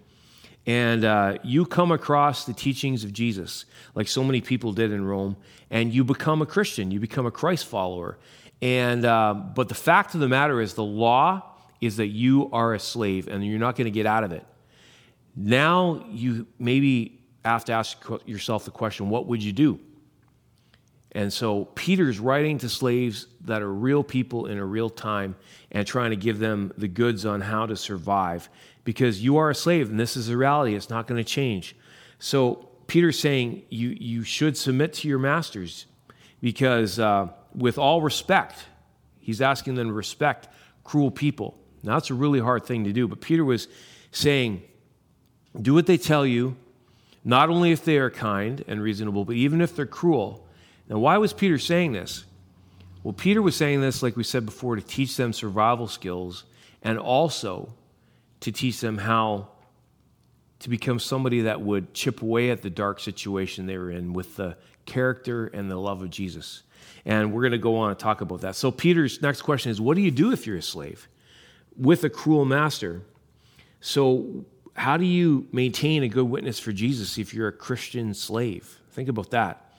and 0.66 1.04
uh, 1.04 1.38
you 1.42 1.66
come 1.66 1.90
across 1.90 2.44
the 2.44 2.52
teachings 2.52 3.02
of 3.02 3.12
Jesus, 3.12 3.64
like 3.96 4.06
so 4.06 4.22
many 4.22 4.40
people 4.40 4.72
did 4.72 4.92
in 4.92 5.04
Rome, 5.04 5.36
and 5.68 5.92
you 5.92 6.04
become 6.04 6.40
a 6.40 6.46
Christian, 6.46 6.92
you 6.92 7.00
become 7.00 7.26
a 7.26 7.30
Christ 7.32 7.66
follower. 7.66 8.18
And, 8.62 9.04
uh, 9.04 9.34
but 9.34 9.68
the 9.68 9.74
fact 9.74 10.14
of 10.14 10.20
the 10.20 10.28
matter 10.28 10.60
is, 10.60 10.74
the 10.74 10.84
law 10.84 11.42
is 11.80 11.96
that 11.96 12.08
you 12.08 12.50
are 12.52 12.74
a 12.74 12.78
slave 12.78 13.28
and 13.28 13.44
you're 13.44 13.58
not 13.58 13.76
going 13.76 13.86
to 13.86 13.90
get 13.90 14.06
out 14.06 14.24
of 14.24 14.32
it. 14.32 14.44
Now 15.36 16.04
you 16.10 16.46
maybe 16.58 17.17
have 17.48 17.64
to 17.66 17.72
ask 17.72 17.98
yourself 18.26 18.64
the 18.64 18.70
question 18.70 19.10
what 19.10 19.26
would 19.26 19.42
you 19.42 19.52
do? 19.52 19.80
And 21.12 21.32
so 21.32 21.64
Peter's 21.74 22.20
writing 22.20 22.58
to 22.58 22.68
slaves 22.68 23.26
that 23.42 23.62
are 23.62 23.72
real 23.72 24.04
people 24.04 24.46
in 24.46 24.58
a 24.58 24.64
real 24.64 24.90
time 24.90 25.36
and 25.72 25.86
trying 25.86 26.10
to 26.10 26.16
give 26.16 26.38
them 26.38 26.72
the 26.76 26.88
goods 26.88 27.24
on 27.24 27.40
how 27.40 27.66
to 27.66 27.76
survive 27.76 28.48
because 28.84 29.22
you 29.22 29.38
are 29.38 29.50
a 29.50 29.54
slave 29.54 29.90
and 29.90 29.98
this 29.98 30.16
is 30.16 30.28
a 30.28 30.36
reality. 30.36 30.74
It's 30.74 30.90
not 30.90 31.06
going 31.06 31.22
to 31.22 31.28
change. 31.28 31.74
So 32.18 32.68
Peter's 32.86 33.18
saying 33.18 33.62
you, 33.68 33.96
you 33.98 34.22
should 34.22 34.56
submit 34.56 34.92
to 34.94 35.08
your 35.08 35.18
masters 35.18 35.86
because, 36.40 36.98
uh, 36.98 37.28
with 37.54 37.78
all 37.78 38.00
respect, 38.02 38.66
he's 39.18 39.40
asking 39.40 39.74
them 39.74 39.88
to 39.88 39.92
respect 39.92 40.48
cruel 40.84 41.10
people. 41.10 41.58
Now, 41.82 41.94
that's 41.94 42.10
a 42.10 42.14
really 42.14 42.40
hard 42.40 42.64
thing 42.64 42.84
to 42.84 42.92
do, 42.92 43.08
but 43.08 43.20
Peter 43.20 43.44
was 43.44 43.68
saying, 44.10 44.62
do 45.60 45.74
what 45.74 45.86
they 45.86 45.98
tell 45.98 46.26
you 46.26 46.56
not 47.28 47.50
only 47.50 47.72
if 47.72 47.84
they 47.84 47.98
are 47.98 48.08
kind 48.08 48.64
and 48.68 48.80
reasonable, 48.80 49.22
but 49.22 49.36
even 49.36 49.60
if 49.60 49.76
they're 49.76 49.84
cruel. 49.84 50.46
Now, 50.88 50.98
why 50.98 51.18
was 51.18 51.34
Peter 51.34 51.58
saying 51.58 51.92
this? 51.92 52.24
Well, 53.02 53.12
Peter 53.12 53.42
was 53.42 53.54
saying 53.54 53.82
this, 53.82 54.02
like 54.02 54.16
we 54.16 54.24
said 54.24 54.46
before, 54.46 54.76
to 54.76 54.80
teach 54.80 55.14
them 55.18 55.34
survival 55.34 55.88
skills 55.88 56.44
and 56.82 56.98
also 56.98 57.74
to 58.40 58.50
teach 58.50 58.80
them 58.80 58.96
how 58.96 59.48
to 60.60 60.70
become 60.70 60.98
somebody 60.98 61.42
that 61.42 61.60
would 61.60 61.92
chip 61.92 62.22
away 62.22 62.50
at 62.50 62.62
the 62.62 62.70
dark 62.70 62.98
situation 62.98 63.66
they 63.66 63.76
were 63.76 63.90
in 63.90 64.14
with 64.14 64.36
the 64.36 64.56
character 64.86 65.48
and 65.48 65.70
the 65.70 65.76
love 65.76 66.00
of 66.00 66.08
Jesus. 66.08 66.62
And 67.04 67.34
we're 67.34 67.42
going 67.42 67.52
to 67.52 67.58
go 67.58 67.76
on 67.76 67.90
and 67.90 67.98
talk 67.98 68.22
about 68.22 68.40
that. 68.40 68.56
So, 68.56 68.70
Peter's 68.70 69.20
next 69.20 69.42
question 69.42 69.70
is 69.70 69.82
What 69.82 69.96
do 69.96 70.00
you 70.00 70.10
do 70.10 70.32
if 70.32 70.46
you're 70.46 70.56
a 70.56 70.62
slave 70.62 71.08
with 71.76 72.04
a 72.04 72.10
cruel 72.10 72.46
master? 72.46 73.02
So, 73.82 74.46
how 74.78 74.96
do 74.96 75.04
you 75.04 75.46
maintain 75.50 76.04
a 76.04 76.08
good 76.08 76.24
witness 76.24 76.60
for 76.60 76.72
Jesus 76.72 77.18
if 77.18 77.34
you're 77.34 77.48
a 77.48 77.52
Christian 77.52 78.14
slave? 78.14 78.78
Think 78.92 79.08
about 79.08 79.30
that. 79.30 79.72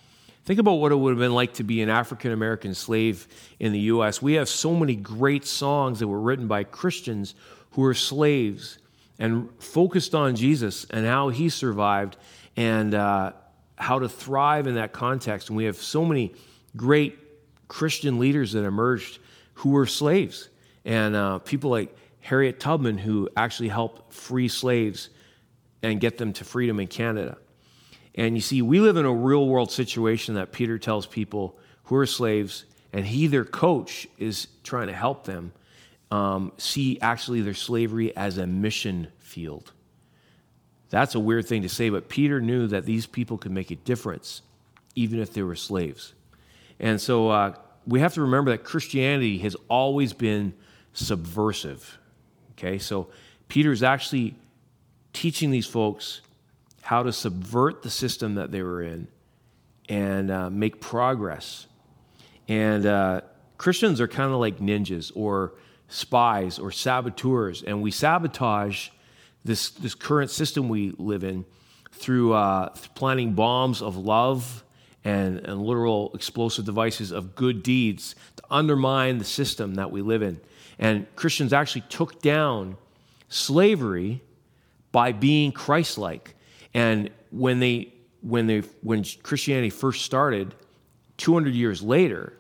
Think 0.44 0.60
about 0.60 0.74
what 0.74 0.91
it 0.91 0.96
would 0.96 1.12
have 1.12 1.20
been 1.20 1.34
like 1.34 1.53
to 1.53 1.63
be 1.63 1.82
an 1.82 1.89
African 1.89 2.32
American 2.32 2.74
slave 2.74 3.27
in 3.60 3.72
the 3.72 3.79
U.S. 3.79 4.22
We 4.22 4.34
have 4.34 4.50
so 4.50 4.75
many 4.75 4.96
great 4.96 5.46
songs 5.46 6.00
that 6.00 6.08
were 6.08 6.20
written 6.20 6.48
by 6.48 6.65
Christians 6.65 7.34
who 7.72 7.82
were 7.84 7.94
slaves 7.94 8.79
and 9.20 9.50
focused 9.60 10.15
on 10.15 10.36
Jesus 10.36 10.86
and 10.89 11.06
how 11.06 11.29
he 11.29 11.50
survived 11.50 12.18
and 12.58 12.94
uh, 12.94 13.34
how 13.77 14.00
to 14.00 14.10
thrive 14.10 14.68
in 14.68 14.75
that 14.75 14.91
context. 14.91 15.50
And 15.50 15.56
we 15.56 15.65
have 15.65 15.77
so 15.77 16.03
many 16.03 16.34
great 16.75 17.18
Christian 17.68 18.20
leaders 18.20 18.51
that 18.51 18.65
emerged 18.65 19.20
who 19.53 19.70
were 19.70 19.86
slaves. 19.86 20.50
And 20.84 21.15
uh, 21.15 21.39
people 21.39 21.70
like 21.70 21.96
Harriet 22.22 22.60
Tubman, 22.60 22.98
who 22.98 23.30
actually 23.36 23.70
helped 23.70 24.14
free 24.14 24.48
slaves 24.48 25.10
and 25.82 26.00
get 26.00 26.18
them 26.18 26.34
to 26.34 26.44
freedom 26.44 26.80
in 26.80 26.88
Canada. 26.88 27.38
And 28.16 28.36
you 28.36 28.42
see, 28.42 28.62
we 28.62 28.80
live 28.80 28.98
in 28.98 29.06
a 29.06 29.14
real 29.14 29.48
world 29.48 29.72
situation 29.72 30.36
that 30.36 30.52
Peter 30.52 30.78
tells 30.78 31.06
people 31.06 31.58
who 31.84 31.96
are 31.96 32.06
slaves, 32.06 32.66
and 32.92 33.06
he, 33.06 33.28
their 33.28 33.46
coach, 33.46 34.08
is 34.18 34.48
trying 34.64 34.88
to 34.88 34.94
help 34.94 35.24
them 35.24 35.54
um, 36.12 36.52
see 36.58 37.00
actually 37.02 37.42
their 37.42 37.54
slavery 37.54 38.16
as 38.16 38.38
a 38.38 38.48
mission 38.48 39.08
field. 39.20 39.72
That's 40.90 41.16
a 41.16 41.20
weird 41.20 41.48
thing 41.48 41.62
to 41.62 41.70
say, 41.70 41.90
but 41.90 42.10
Peter 42.10 42.42
knew 42.42 42.68
that 42.68 42.86
these 42.86 43.06
people 43.06 43.38
could 43.38 43.52
make 43.52 43.72
a 43.72 43.76
difference 43.76 44.42
even 44.96 45.20
if 45.20 45.34
they 45.34 45.44
were 45.44 45.56
slaves. 45.56 46.14
And 46.80 47.00
so 47.00 47.30
uh, 47.30 47.56
we 47.86 48.00
have 48.00 48.16
to 48.16 48.22
remember 48.22 48.52
that 48.52 48.64
Christianity 48.64 49.38
has 49.40 49.56
always 49.68 50.14
been 50.14 50.54
subversive. 50.94 52.00
Okay, 52.60 52.78
so 52.78 53.08
Peter's 53.48 53.84
actually 53.84 54.36
teaching 55.13 55.50
these 55.50 55.66
folks 55.66 56.20
how 56.82 57.04
to 57.04 57.13
subvert 57.13 57.84
the 57.84 57.89
system 57.89 58.36
that 58.36 58.51
they 58.51 58.62
were 58.62 58.82
in 58.82 59.08
and 59.88 60.30
uh, 60.30 60.50
make 60.50 60.82
progress. 60.82 61.68
And 62.50 62.86
uh, 62.86 63.22
Christians 63.58 64.01
are 64.01 64.10
kind 64.10 64.34
of 64.34 64.39
like 64.42 64.60
ninjas 64.60 65.10
or 65.16 65.54
spies 65.88 66.60
or 66.60 66.70
saboteurs, 66.70 67.63
and 67.63 67.82
we 67.82 67.92
sabotage 67.92 68.89
this, 69.46 69.70
this 69.70 69.96
current 69.96 70.30
system 70.30 70.68
we 70.68 70.94
live 70.98 71.24
in 71.24 71.46
through 71.94 72.34
uh, 72.34 72.70
planting 72.94 73.36
bombs 73.36 73.82
of 73.82 73.96
love 73.96 74.66
and, 75.06 75.39
and 75.39 75.62
literal 75.62 76.12
explosive 76.13 76.66
devices 76.66 77.12
of 77.12 77.36
good 77.36 77.63
deeds 77.63 78.16
to 78.36 78.44
undermine 78.51 79.18
the 79.18 79.24
system 79.24 79.75
that 79.75 79.92
we 79.92 80.01
live 80.01 80.22
in. 80.22 80.42
And 80.80 81.06
Christians 81.16 81.52
actually 81.54 81.84
took 81.90 82.22
down 82.22 82.78
slavery 83.28 84.22
by 84.92 85.12
being 85.12 85.52
Christ 85.52 85.98
like. 85.98 86.36
And 86.74 87.10
when, 87.32 87.60
they, 87.60 87.94
when, 88.22 88.48
they, 88.48 88.60
when 88.82 89.04
Christianity 89.22 89.70
first 89.70 90.06
started, 90.06 90.56
200 91.18 91.54
years 91.54 91.84
later, 91.84 92.34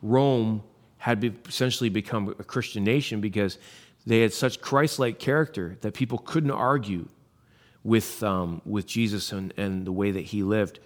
Rome 0.00 0.62
had 0.98 1.20
be, 1.20 1.34
essentially 1.48 1.90
become 1.90 2.28
a 2.38 2.44
Christian 2.44 2.84
nation 2.84 3.20
because 3.20 3.58
they 4.06 4.20
had 4.20 4.32
such 4.32 4.60
Christ 4.60 4.98
like 4.98 5.18
character 5.18 5.76
that 5.80 5.92
people 5.92 6.18
couldn't 6.18 6.52
argue 6.52 7.08
with, 7.82 8.22
um, 8.22 8.62
with 8.64 8.86
Jesus 8.86 9.32
and, 9.32 9.52
and 9.56 9.84
the 9.84 9.92
way 9.92 10.12
that 10.12 10.22
he 10.22 10.42
lived. 10.42 10.78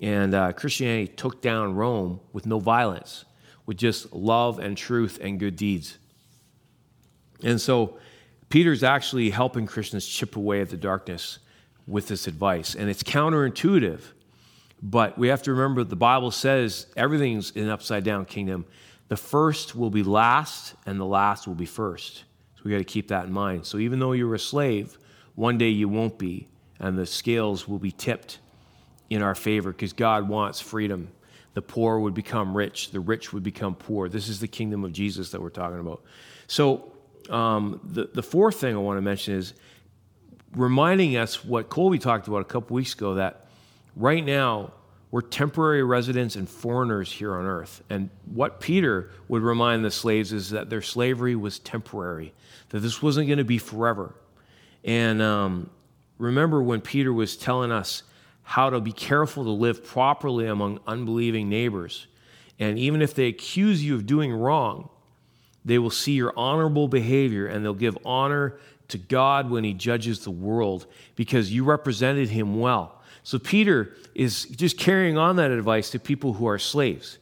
And 0.00 0.34
uh, 0.34 0.52
Christianity 0.52 1.08
took 1.08 1.42
down 1.42 1.74
Rome 1.74 2.20
with 2.32 2.46
no 2.46 2.58
violence, 2.58 3.24
with 3.66 3.76
just 3.76 4.12
love 4.12 4.58
and 4.58 4.76
truth 4.76 5.18
and 5.22 5.38
good 5.38 5.56
deeds. 5.56 5.98
And 7.44 7.60
so 7.60 7.98
Peter's 8.48 8.82
actually 8.82 9.30
helping 9.30 9.66
Christians 9.66 10.06
chip 10.06 10.36
away 10.36 10.60
at 10.60 10.68
the 10.68 10.76
darkness 10.76 11.38
with 11.86 12.08
this 12.08 12.26
advice. 12.26 12.74
And 12.74 12.88
it's 12.88 13.02
counterintuitive, 13.02 14.00
but 14.82 15.18
we 15.18 15.28
have 15.28 15.42
to 15.44 15.52
remember 15.52 15.84
the 15.84 15.96
Bible 15.96 16.30
says 16.30 16.86
everything's 16.96 17.50
in 17.52 17.64
an 17.64 17.70
upside 17.70 18.04
down 18.04 18.24
kingdom. 18.24 18.64
The 19.08 19.16
first 19.16 19.74
will 19.74 19.90
be 19.90 20.02
last, 20.02 20.74
and 20.86 20.98
the 20.98 21.04
last 21.04 21.46
will 21.46 21.54
be 21.54 21.66
first. 21.66 22.24
So 22.56 22.62
we 22.64 22.70
got 22.70 22.78
to 22.78 22.84
keep 22.84 23.08
that 23.08 23.26
in 23.26 23.32
mind. 23.32 23.66
So 23.66 23.78
even 23.78 23.98
though 23.98 24.12
you're 24.12 24.34
a 24.34 24.38
slave, 24.38 24.98
one 25.34 25.58
day 25.58 25.68
you 25.68 25.88
won't 25.88 26.18
be, 26.18 26.48
and 26.78 26.98
the 26.98 27.06
scales 27.06 27.66
will 27.66 27.78
be 27.78 27.90
tipped 27.90 28.38
in 29.10 29.22
our 29.22 29.34
favor 29.34 29.70
because 29.70 29.92
God 29.92 30.28
wants 30.28 30.60
freedom. 30.60 31.08
The 31.54 31.62
poor 31.62 31.98
would 32.00 32.14
become 32.14 32.56
rich, 32.56 32.90
the 32.90 33.00
rich 33.00 33.32
would 33.32 33.42
become 33.42 33.74
poor. 33.74 34.08
This 34.08 34.28
is 34.28 34.40
the 34.40 34.48
kingdom 34.48 34.84
of 34.84 34.92
Jesus 34.92 35.30
that 35.30 35.42
we're 35.42 35.50
talking 35.50 35.80
about. 35.80 36.02
So, 36.46 36.91
um, 37.30 37.80
the, 37.84 38.10
the 38.12 38.22
fourth 38.22 38.56
thing 38.56 38.74
I 38.74 38.78
want 38.78 38.98
to 38.98 39.02
mention 39.02 39.34
is 39.34 39.54
reminding 40.54 41.16
us 41.16 41.44
what 41.44 41.68
Colby 41.68 41.98
talked 41.98 42.28
about 42.28 42.42
a 42.42 42.44
couple 42.44 42.74
weeks 42.74 42.94
ago 42.94 43.14
that 43.14 43.46
right 43.96 44.24
now 44.24 44.72
we're 45.10 45.20
temporary 45.20 45.82
residents 45.82 46.36
and 46.36 46.48
foreigners 46.48 47.12
here 47.12 47.34
on 47.34 47.44
earth. 47.44 47.82
And 47.90 48.08
what 48.26 48.60
Peter 48.60 49.10
would 49.28 49.42
remind 49.42 49.84
the 49.84 49.90
slaves 49.90 50.32
is 50.32 50.50
that 50.50 50.70
their 50.70 50.80
slavery 50.80 51.36
was 51.36 51.58
temporary, 51.58 52.32
that 52.70 52.80
this 52.80 53.02
wasn't 53.02 53.28
going 53.28 53.38
to 53.38 53.44
be 53.44 53.58
forever. 53.58 54.14
And 54.84 55.20
um, 55.20 55.70
remember 56.18 56.62
when 56.62 56.80
Peter 56.80 57.12
was 57.12 57.36
telling 57.36 57.70
us 57.70 58.02
how 58.42 58.70
to 58.70 58.80
be 58.80 58.92
careful 58.92 59.44
to 59.44 59.50
live 59.50 59.84
properly 59.84 60.46
among 60.46 60.80
unbelieving 60.86 61.48
neighbors. 61.48 62.06
And 62.58 62.78
even 62.78 63.02
if 63.02 63.14
they 63.14 63.26
accuse 63.26 63.84
you 63.84 63.94
of 63.94 64.06
doing 64.06 64.32
wrong, 64.32 64.88
they 65.64 65.78
will 65.78 65.90
see 65.90 66.12
your 66.12 66.32
honorable 66.36 66.88
behavior 66.88 67.46
and 67.46 67.64
they'll 67.64 67.74
give 67.74 67.96
honor 68.04 68.58
to 68.88 68.98
God 68.98 69.50
when 69.50 69.64
he 69.64 69.72
judges 69.72 70.20
the 70.20 70.30
world 70.30 70.86
because 71.16 71.52
you 71.52 71.64
represented 71.64 72.28
him 72.28 72.60
well. 72.60 73.00
So 73.22 73.38
Peter 73.38 73.94
is 74.14 74.44
just 74.44 74.76
carrying 74.78 75.16
on 75.16 75.36
that 75.36 75.50
advice 75.50 75.90
to 75.90 75.98
people 75.98 76.34
who 76.34 76.46
are 76.46 76.58
slaves. 76.58 77.18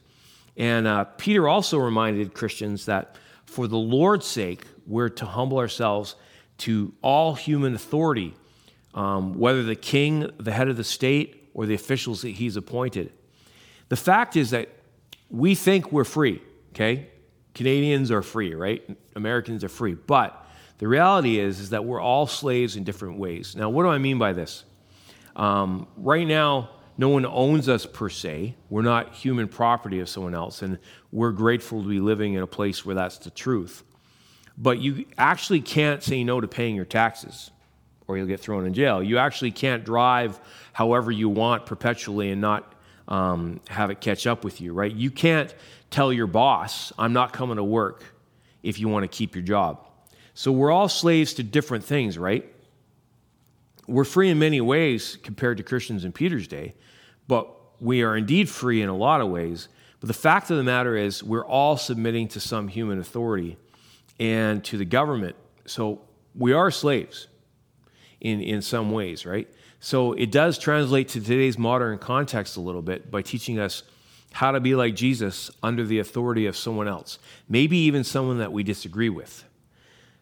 And 0.57 0.87
uh, 0.87 1.05
Peter 1.05 1.47
also 1.47 1.77
reminded 1.77 2.33
Christians 2.33 2.85
that 2.85 3.15
for 3.45 3.67
the 3.67 3.77
Lord's 3.77 4.25
sake, 4.25 4.65
we're 4.87 5.09
to 5.09 5.25
humble 5.25 5.59
ourselves 5.59 6.15
to 6.59 6.93
all 7.01 7.35
human 7.35 7.75
authority, 7.75 8.33
um, 8.93 9.37
whether 9.37 9.63
the 9.63 9.75
king, 9.75 10.29
the 10.37 10.51
head 10.51 10.67
of 10.67 10.77
the 10.77 10.83
state, 10.83 11.49
or 11.53 11.65
the 11.65 11.73
officials 11.73 12.21
that 12.21 12.29
he's 12.29 12.55
appointed. 12.55 13.11
The 13.89 13.95
fact 13.95 14.35
is 14.35 14.51
that 14.51 14.69
we 15.29 15.55
think 15.55 15.91
we're 15.91 16.03
free, 16.03 16.41
okay? 16.73 17.09
Canadians 17.53 18.11
are 18.11 18.21
free, 18.21 18.53
right? 18.55 18.83
Americans 19.15 19.63
are 19.63 19.69
free. 19.69 19.93
But 19.93 20.47
the 20.77 20.87
reality 20.87 21.39
is, 21.39 21.59
is 21.59 21.69
that 21.71 21.85
we're 21.85 22.01
all 22.01 22.27
slaves 22.27 22.75
in 22.75 22.83
different 22.83 23.17
ways. 23.17 23.55
Now, 23.55 23.69
what 23.69 23.83
do 23.83 23.89
I 23.89 23.97
mean 23.97 24.17
by 24.17 24.33
this? 24.33 24.63
Um, 25.35 25.87
right 25.97 26.27
now, 26.27 26.69
no 26.97 27.09
one 27.09 27.25
owns 27.25 27.69
us 27.69 27.85
per 27.85 28.09
se. 28.09 28.55
We're 28.69 28.81
not 28.81 29.13
human 29.13 29.47
property 29.47 29.99
of 29.99 30.09
someone 30.09 30.35
else, 30.35 30.61
and 30.61 30.77
we're 31.11 31.31
grateful 31.31 31.81
to 31.81 31.87
be 31.87 31.99
living 31.99 32.33
in 32.33 32.43
a 32.43 32.47
place 32.47 32.85
where 32.85 32.95
that's 32.95 33.17
the 33.17 33.29
truth. 33.29 33.83
But 34.57 34.79
you 34.79 35.05
actually 35.17 35.61
can't 35.61 36.03
say 36.03 36.23
no 36.23 36.41
to 36.41 36.47
paying 36.47 36.75
your 36.75 36.85
taxes, 36.85 37.51
or 38.07 38.17
you'll 38.17 38.27
get 38.27 38.39
thrown 38.39 38.65
in 38.65 38.73
jail. 38.73 39.01
You 39.01 39.17
actually 39.17 39.51
can't 39.51 39.83
drive 39.83 40.39
however 40.73 41.11
you 41.11 41.29
want 41.29 41.65
perpetually 41.65 42.31
and 42.31 42.41
not 42.41 42.75
um, 43.07 43.61
have 43.69 43.89
it 43.89 44.01
catch 44.01 44.27
up 44.27 44.43
with 44.43 44.61
you, 44.61 44.73
right? 44.73 44.93
You 44.93 45.11
can't 45.11 45.53
tell 45.91 46.11
your 46.11 46.27
boss, 46.27 46.91
I'm 46.97 47.13
not 47.13 47.33
coming 47.33 47.57
to 47.57 47.63
work 47.63 48.03
if 48.63 48.79
you 48.79 48.87
want 48.87 49.03
to 49.03 49.07
keep 49.07 49.35
your 49.35 49.43
job. 49.43 49.85
So 50.33 50.51
we're 50.51 50.71
all 50.71 50.89
slaves 50.89 51.35
to 51.35 51.43
different 51.43 51.83
things, 51.83 52.17
right? 52.17 52.51
We're 53.87 54.05
free 54.05 54.29
in 54.29 54.39
many 54.39 54.61
ways 54.61 55.17
compared 55.21 55.57
to 55.57 55.63
Christians 55.63 56.05
in 56.05 56.13
Peter's 56.13 56.47
day, 56.47 56.73
but 57.27 57.49
we 57.81 58.03
are 58.03 58.15
indeed 58.15 58.49
free 58.49 58.81
in 58.81 58.89
a 58.89 58.95
lot 58.95 59.21
of 59.21 59.29
ways. 59.29 59.67
But 59.99 60.07
the 60.07 60.13
fact 60.13 60.49
of 60.49 60.57
the 60.57 60.63
matter 60.63 60.95
is, 60.95 61.23
we're 61.23 61.45
all 61.45 61.77
submitting 61.77 62.29
to 62.29 62.39
some 62.39 62.67
human 62.67 62.99
authority 62.99 63.57
and 64.19 64.63
to 64.65 64.77
the 64.77 64.85
government. 64.85 65.35
So 65.65 66.01
we 66.33 66.53
are 66.53 66.71
slaves 66.71 67.27
in, 68.19 68.41
in 68.41 68.61
some 68.61 68.91
ways, 68.91 69.25
right? 69.25 69.49
So 69.79 70.13
it 70.13 70.31
does 70.31 70.57
translate 70.57 71.09
to 71.09 71.21
today's 71.21 71.57
modern 71.57 71.97
context 71.97 72.55
a 72.55 72.61
little 72.61 72.81
bit 72.81 73.11
by 73.11 73.23
teaching 73.23 73.59
us 73.59 73.83
how 74.31 74.51
to 74.51 74.59
be 74.59 74.75
like 74.75 74.95
Jesus 74.95 75.51
under 75.61 75.85
the 75.85 75.99
authority 75.99 76.45
of 76.45 76.55
someone 76.55 76.87
else, 76.87 77.19
maybe 77.49 77.77
even 77.77 78.03
someone 78.03 78.39
that 78.39 78.51
we 78.51 78.63
disagree 78.63 79.09
with. 79.09 79.43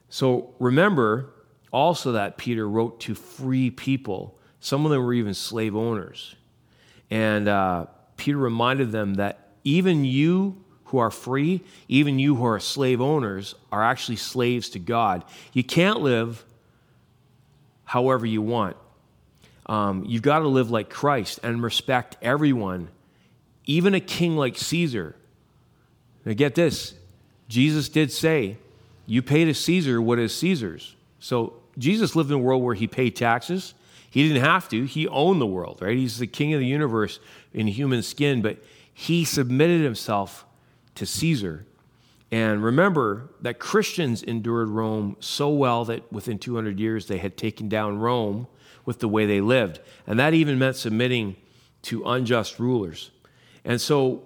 So 0.09 0.53
remember 0.59 1.29
also 1.71 2.13
that 2.13 2.37
Peter 2.37 2.67
wrote 2.67 2.99
to 3.01 3.13
free 3.13 3.69
people. 3.69 4.37
Some 4.59 4.85
of 4.85 4.91
them 4.91 5.03
were 5.03 5.13
even 5.13 5.33
slave 5.33 5.75
owners. 5.75 6.35
And 7.11 7.47
uh, 7.47 7.85
Peter 8.17 8.37
reminded 8.37 8.91
them 8.91 9.15
that 9.15 9.49
even 9.63 10.05
you 10.05 10.63
who 10.85 10.97
are 10.97 11.11
free, 11.11 11.61
even 11.87 12.17
you 12.17 12.35
who 12.35 12.45
are 12.45 12.59
slave 12.59 12.99
owners, 12.99 13.53
are 13.71 13.83
actually 13.83 14.15
slaves 14.15 14.69
to 14.69 14.79
God. 14.79 15.23
You 15.53 15.63
can't 15.63 16.01
live 16.01 16.43
however 17.85 18.25
you 18.25 18.41
want. 18.41 18.75
Um, 19.67 20.03
you've 20.07 20.23
got 20.23 20.39
to 20.39 20.47
live 20.47 20.71
like 20.71 20.89
Christ 20.89 21.39
and 21.43 21.61
respect 21.61 22.17
everyone, 22.23 22.89
even 23.69 23.93
a 23.93 23.99
king 23.99 24.35
like 24.35 24.57
Caesar. 24.57 25.15
Now, 26.25 26.33
get 26.33 26.55
this 26.55 26.95
Jesus 27.47 27.87
did 27.87 28.11
say, 28.11 28.57
You 29.05 29.21
pay 29.21 29.45
to 29.45 29.53
Caesar 29.53 30.01
what 30.01 30.17
is 30.17 30.35
Caesar's. 30.35 30.95
So 31.19 31.53
Jesus 31.77 32.15
lived 32.15 32.31
in 32.31 32.37
a 32.37 32.39
world 32.39 32.63
where 32.63 32.73
he 32.73 32.87
paid 32.87 33.15
taxes. 33.15 33.75
He 34.09 34.27
didn't 34.27 34.43
have 34.43 34.67
to. 34.69 34.85
He 34.85 35.07
owned 35.07 35.39
the 35.39 35.45
world, 35.45 35.79
right? 35.81 35.95
He's 35.95 36.17
the 36.17 36.25
king 36.25 36.55
of 36.55 36.59
the 36.59 36.65
universe 36.65 37.19
in 37.53 37.67
human 37.67 38.01
skin, 38.01 38.41
but 38.41 38.57
he 38.91 39.23
submitted 39.23 39.81
himself 39.83 40.45
to 40.95 41.05
Caesar. 41.05 41.67
And 42.31 42.63
remember 42.63 43.29
that 43.41 43.59
Christians 43.59 44.23
endured 44.23 44.69
Rome 44.69 45.15
so 45.19 45.49
well 45.49 45.85
that 45.85 46.11
within 46.11 46.39
200 46.39 46.79
years 46.79 47.07
they 47.07 47.19
had 47.19 47.37
taken 47.37 47.69
down 47.69 47.99
Rome 47.99 48.47
with 48.85 48.97
the 48.99 49.07
way 49.07 49.27
they 49.27 49.41
lived. 49.41 49.79
And 50.07 50.17
that 50.19 50.33
even 50.33 50.57
meant 50.57 50.75
submitting 50.75 51.35
to 51.83 52.03
unjust 52.05 52.59
rulers. 52.59 53.11
And 53.69 53.79
so 53.79 54.23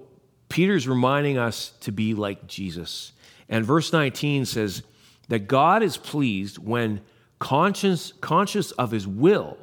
Peter's 0.48 0.88
reminding 0.88 1.38
us 1.38 1.74
to 1.82 1.92
be 1.92 2.14
like 2.14 2.48
Jesus. 2.48 3.12
And 3.50 3.66
verse 3.66 3.92
19 3.92 4.46
says 4.46 4.84
that 5.28 5.50
God 5.50 5.84
is 5.84 5.98
pleased 5.98 6.58
when 6.58 7.02
conscious, 7.40 8.14
conscious 8.22 8.72
of 8.72 8.92
his 8.92 9.06
will, 9.06 9.58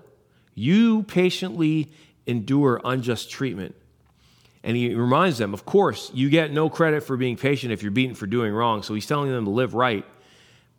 you 0.55 1.05
patiently 1.05 1.91
endure 2.27 2.79
unjust 2.85 3.31
treatment. 3.31 3.75
And 4.63 4.77
he 4.77 4.95
reminds 4.95 5.39
them, 5.39 5.55
of 5.55 5.65
course, 5.65 6.11
you 6.13 6.29
get 6.29 6.53
no 6.53 6.69
credit 6.69 7.03
for 7.03 7.17
being 7.17 7.39
patient 7.39 7.73
if 7.73 7.83
you're 7.83 7.91
beaten 7.91 8.15
for 8.15 8.27
doing 8.27 8.53
wrong. 8.53 8.83
So 8.83 8.93
he's 8.93 9.07
telling 9.07 9.31
them 9.31 9.47
to 9.47 9.51
live 9.51 9.73
right. 9.73 10.05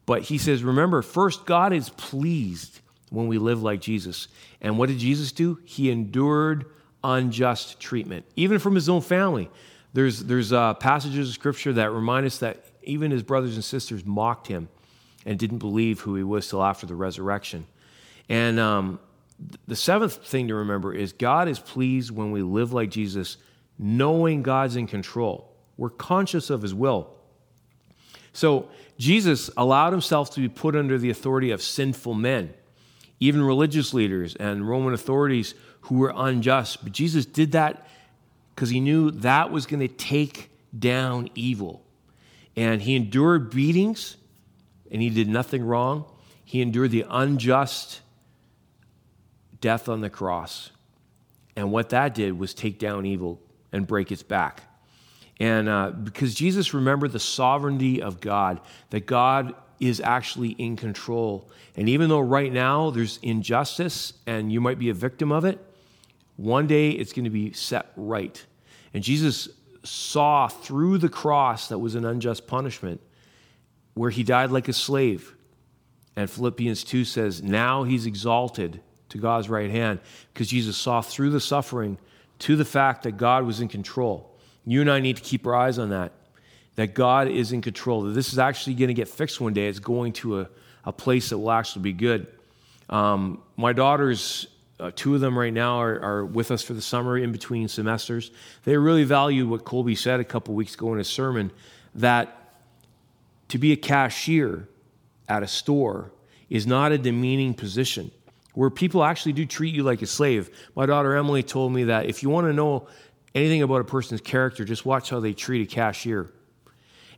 But 0.06 0.22
he 0.22 0.38
says, 0.38 0.64
remember, 0.64 1.02
first, 1.02 1.48
God 1.48 1.74
is 1.74 1.90
pleased 1.90 2.82
when 3.10 3.26
we 3.26 3.40
live 3.40 3.64
like 3.64 3.82
Jesus. 3.82 4.28
And 4.62 4.78
what 4.78 4.90
did 4.90 5.00
Jesus 5.00 5.32
do? 5.32 5.58
He 5.66 5.90
endured 5.90 6.68
unjust 7.04 7.80
treatment, 7.80 8.26
even 8.36 8.60
from 8.60 8.76
his 8.76 8.90
own 8.90 9.02
family. 9.02 9.50
There's, 9.94 10.24
there's 10.24 10.54
uh, 10.54 10.74
passages 10.76 11.30
of 11.30 11.34
scripture 11.34 11.74
that 11.74 11.92
remind 11.92 12.26
us 12.26 12.38
that 12.40 12.64
even 12.84 13.12
his 13.12 13.24
brothers 13.24 13.56
and 13.56 13.64
sisters 13.64 14.06
mocked 14.06 14.48
him 14.48 14.70
and 15.26 15.38
didn't 15.38 15.60
believe 15.60 16.02
who 16.02 16.16
he 16.16 16.24
was 16.24 16.48
till 16.48 16.64
after 16.64 16.86
the 16.86 16.96
resurrection. 16.96 17.66
And 18.30 18.60
um, 18.60 19.00
the 19.68 19.76
seventh 19.76 20.26
thing 20.26 20.48
to 20.48 20.56
remember 20.56 20.94
is 20.94 21.14
God 21.14 21.48
is 21.48 21.60
pleased 21.60 22.12
when 22.12 22.32
we 22.32 22.42
live 22.42 22.74
like 22.74 22.90
Jesus, 22.90 23.38
knowing 23.78 24.44
God's 24.44 24.76
in 24.76 24.88
control. 24.88 25.52
We're 25.78 25.90
conscious 25.90 26.50
of 26.50 26.62
his 26.62 26.74
will. 26.74 27.10
So 28.34 28.70
Jesus 28.98 29.50
allowed 29.58 29.92
himself 29.92 30.32
to 30.32 30.42
be 30.42 30.50
put 30.50 30.76
under 30.76 30.98
the 30.98 31.10
authority 31.10 31.52
of 31.52 31.62
sinful 31.62 32.14
men, 32.14 32.54
even 33.20 33.42
religious 33.42 33.94
leaders 33.94 34.36
and 34.36 34.68
Roman 34.68 34.94
authorities 34.94 35.54
who 35.82 35.98
were 35.98 36.14
unjust. 36.16 36.84
But 36.84 36.94
Jesus 36.94 37.26
did 37.26 37.54
that 37.54 37.88
because 38.56 38.70
he 38.70 38.80
knew 38.80 39.12
that 39.12 39.52
was 39.52 39.66
going 39.66 39.80
to 39.80 39.88
take 39.88 40.50
down 40.78 41.30
evil. 41.36 41.84
And 42.56 42.82
he 42.82 42.96
endured 42.96 43.50
beatings 43.50 44.18
and 44.92 45.02
he 45.02 45.10
did 45.10 45.28
nothing 45.28 45.64
wrong. 45.64 46.06
He 46.44 46.62
endured 46.62 46.92
the 46.92 47.06
unjust 47.10 48.02
death 49.62 49.88
on 49.88 50.02
the 50.02 50.10
cross. 50.10 50.72
And 51.56 51.72
what 51.72 51.90
that 51.90 52.16
did 52.16 52.38
was 52.38 52.54
take 52.54 52.80
down 52.80 53.06
evil 53.06 53.42
and 53.72 53.88
break 53.88 54.12
its 54.12 54.24
back. 54.24 54.64
And 55.40 55.70
uh, 55.70 55.92
because 55.92 56.36
Jesus 56.36 56.74
remembered 56.74 57.14
the 57.14 57.20
sovereignty 57.20 58.02
of 58.02 58.22
God, 58.22 58.62
that 58.90 59.06
God 59.06 59.56
is 59.80 60.00
actually 60.00 60.50
in 60.50 60.76
control. 60.76 61.50
And 61.76 61.90
even 61.90 62.10
though 62.10 62.20
right 62.20 62.52
now 62.52 62.92
there's 62.92 63.18
injustice 63.24 64.14
and 64.28 64.52
you 64.52 64.62
might 64.62 64.78
be 64.78 64.90
a 64.90 64.94
victim 64.94 65.32
of 65.32 65.46
it, 65.46 65.60
one 66.38 66.68
day 66.68 66.92
it's 66.92 67.14
going 67.14 67.26
to 67.26 67.32
be 67.32 67.54
set 67.54 67.92
right. 67.96 68.44
And 68.94 69.04
Jesus 69.04 69.50
saw 69.84 70.48
through 70.48 70.98
the 70.98 71.10
cross 71.10 71.70
that 71.70 71.80
was 71.80 71.96
an 71.96 72.06
unjust 72.06 72.48
punishment 72.48 73.02
where 73.94 74.10
he 74.10 74.24
died 74.24 74.52
like 74.52 74.68
a 74.68 74.74
slave. 74.74 75.36
And 76.16 76.30
Philippians 76.30 76.84
2 76.84 77.06
says, 77.06 77.42
now 77.42 77.84
he's 77.84 78.06
exalted 78.06 78.82
to 79.10 79.18
God's 79.18 79.50
right 79.50 79.70
hand 79.70 80.00
because 80.34 80.48
Jesus 80.48 80.78
saw 80.78 81.02
through 81.02 81.32
the 81.32 81.40
suffering 81.40 81.98
to 82.40 82.56
the 82.56 82.66
fact 82.66 83.04
that 83.04 83.18
God 83.18 83.46
was 83.46 83.60
in 83.60 83.68
control. 83.68 84.36
You 84.66 84.82
and 84.82 84.92
I 84.92 85.00
need 85.00 85.18
to 85.18 85.24
keep 85.24 85.46
our 85.48 85.56
eyes 85.56 85.78
on 85.78 85.90
that, 85.90 86.12
that 86.76 86.94
God 86.94 87.28
is 87.28 87.52
in 87.52 87.62
control, 87.62 88.04
that 88.04 88.12
this 88.12 88.32
is 88.32 88.40
actually 88.40 88.76
going 88.76 88.90
to 88.90 88.94
get 88.94 89.08
fixed 89.08 89.42
one 89.42 89.54
day. 89.54 89.68
It's 89.68 89.80
going 89.80 90.14
to 90.14 90.42
a, 90.42 90.50
a 90.86 90.94
place 90.94 91.30
that 91.30 91.38
will 91.38 91.52
actually 91.52 91.84
be 91.84 91.94
good. 91.94 92.28
Um, 92.90 93.42
my 93.58 93.74
daughters 93.74 94.48
uh, 94.82 94.92
two 94.96 95.14
of 95.14 95.22
them 95.22 95.38
right 95.38 95.54
now 95.54 95.80
are, 95.80 96.02
are, 96.02 96.26
with 96.26 96.50
us 96.50 96.64
for 96.64 96.74
the 96.74 96.82
summer 96.82 97.18
in 97.18 97.32
between 97.32 97.68
semesters. 97.68 98.32
They 98.64 98.76
really 98.78 99.04
value 99.04 99.48
what 99.48 99.64
Colby 99.64 99.94
said 99.94 100.20
a 100.20 100.24
couple 100.24 100.56
weeks 100.56 100.74
ago 100.74 100.92
in 100.92 100.98
his 100.98 101.08
sermon 101.08 101.52
that 101.96 102.56
to 103.50 103.60
be 103.60 103.72
a 103.72 103.76
cashier 103.76 104.68
at 105.30 105.44
a 105.44 105.48
store 105.48 106.12
is 106.50 106.66
not 106.66 106.92
a 106.92 106.98
demeaning 106.98 107.54
position 107.54 108.12
where 108.54 108.70
people 108.70 109.04
actually 109.04 109.34
do 109.34 109.46
treat 109.46 109.74
you 109.74 109.84
like 109.84 110.02
a 110.02 110.08
slave. 110.08 110.50
My 110.76 110.86
daughter 110.88 111.16
Emily 111.16 111.44
told 111.44 111.72
me 111.72 111.86
that 111.86 112.08
if 112.08 112.24
you 112.24 112.30
want 112.30 112.48
to 112.48 112.54
know 112.54 112.88
anything 113.36 113.62
about 113.62 113.82
a 113.82 113.86
person's 113.86 114.20
character, 114.20 114.66
just 114.66 114.86
watch 114.86 115.12
how 115.12 115.20
they 115.20 115.34
treat 115.34 115.62
a 115.62 115.74
cashier. 115.74 116.32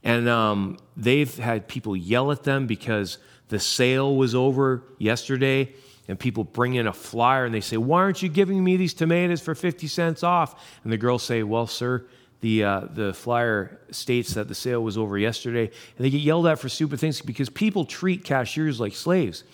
And 0.04 0.28
um, 0.28 0.78
they've 0.98 1.34
had 1.38 1.68
people 1.68 1.96
yell 1.96 2.32
at 2.32 2.44
them 2.44 2.68
because 2.68 3.20
the 3.48 3.60
sale 3.60 4.16
was 4.16 4.36
over 4.36 4.84
yesterday 4.98 5.74
and 6.08 6.20
people 6.20 6.44
bring 6.44 6.76
in 6.76 6.88
a 6.88 6.94
flyer 6.94 7.46
and 7.46 7.54
they 7.54 7.62
say, 7.62 7.78
Why 7.78 8.00
aren't 8.00 8.22
you 8.22 8.30
giving 8.30 8.64
me 8.64 8.78
these 8.78 8.94
tomatoes 8.94 9.42
for 9.42 9.56
50 9.56 9.88
cents 9.88 10.24
off? 10.24 10.62
And 10.84 10.92
the 10.92 10.98
girls 10.98 11.24
say, 11.24 11.44
Well, 11.44 11.68
sir, 11.68 12.06
the, 12.42 12.64
uh, 12.64 12.82
the 12.92 13.14
flyer 13.14 13.80
states 13.92 14.34
that 14.34 14.50
the 14.50 14.56
sale 14.56 14.84
was 14.84 14.98
over 14.98 15.18
yesterday. 15.18 15.66
And 15.66 16.06
they 16.06 16.10
get 16.10 16.22
yelled 16.22 16.46
at 16.46 16.60
for 16.60 16.68
stupid 16.68 17.00
things 17.00 17.22
because 17.22 17.50
people 17.50 17.86
treat 17.86 18.26
cashiers 18.26 18.82
like 18.82 18.96
slaves. 18.96 19.46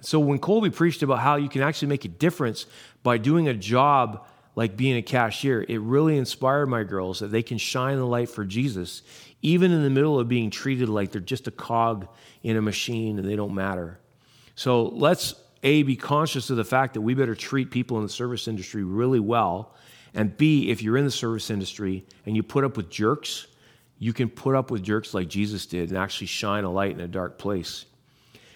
So 0.00 0.18
when 0.18 0.38
Colby 0.38 0.70
preached 0.70 1.02
about 1.02 1.18
how 1.18 1.36
you 1.36 1.50
can 1.50 1.60
actually 1.60 1.88
make 1.88 2.06
a 2.06 2.08
difference 2.08 2.64
by 3.02 3.18
doing 3.18 3.48
a 3.48 3.54
job 3.54 4.26
like 4.54 4.76
being 4.76 4.96
a 4.96 5.02
cashier, 5.02 5.64
it 5.68 5.78
really 5.80 6.16
inspired 6.16 6.68
my 6.68 6.84
girls 6.84 7.20
that 7.20 7.28
they 7.28 7.42
can 7.42 7.58
shine 7.58 7.98
the 7.98 8.06
light 8.06 8.30
for 8.30 8.46
Jesus, 8.46 9.02
even 9.42 9.70
in 9.70 9.82
the 9.82 9.90
middle 9.90 10.18
of 10.18 10.26
being 10.26 10.50
treated 10.50 10.88
like 10.88 11.12
they're 11.12 11.20
just 11.20 11.46
a 11.48 11.50
cog 11.50 12.08
in 12.42 12.56
a 12.56 12.62
machine 12.62 13.18
and 13.18 13.28
they 13.28 13.36
don't 13.36 13.54
matter. 13.54 14.00
So 14.54 14.86
let's 14.86 15.34
a, 15.62 15.82
be 15.82 15.96
conscious 15.96 16.50
of 16.50 16.56
the 16.56 16.64
fact 16.64 16.94
that 16.94 17.00
we 17.00 17.14
better 17.14 17.34
treat 17.34 17.70
people 17.70 17.96
in 17.96 18.02
the 18.02 18.08
service 18.08 18.46
industry 18.48 18.84
really 18.84 19.20
well. 19.20 19.74
And 20.14 20.36
B, 20.36 20.70
if 20.70 20.82
you're 20.82 20.96
in 20.96 21.04
the 21.04 21.10
service 21.10 21.50
industry 21.50 22.04
and 22.26 22.36
you 22.36 22.42
put 22.42 22.64
up 22.64 22.76
with 22.76 22.90
jerks, 22.90 23.46
you 23.98 24.12
can 24.12 24.28
put 24.28 24.54
up 24.54 24.70
with 24.70 24.82
jerks 24.82 25.14
like 25.14 25.28
Jesus 25.28 25.66
did 25.66 25.90
and 25.90 25.98
actually 25.98 26.28
shine 26.28 26.64
a 26.64 26.70
light 26.70 26.92
in 26.92 27.00
a 27.00 27.08
dark 27.08 27.38
place. 27.38 27.84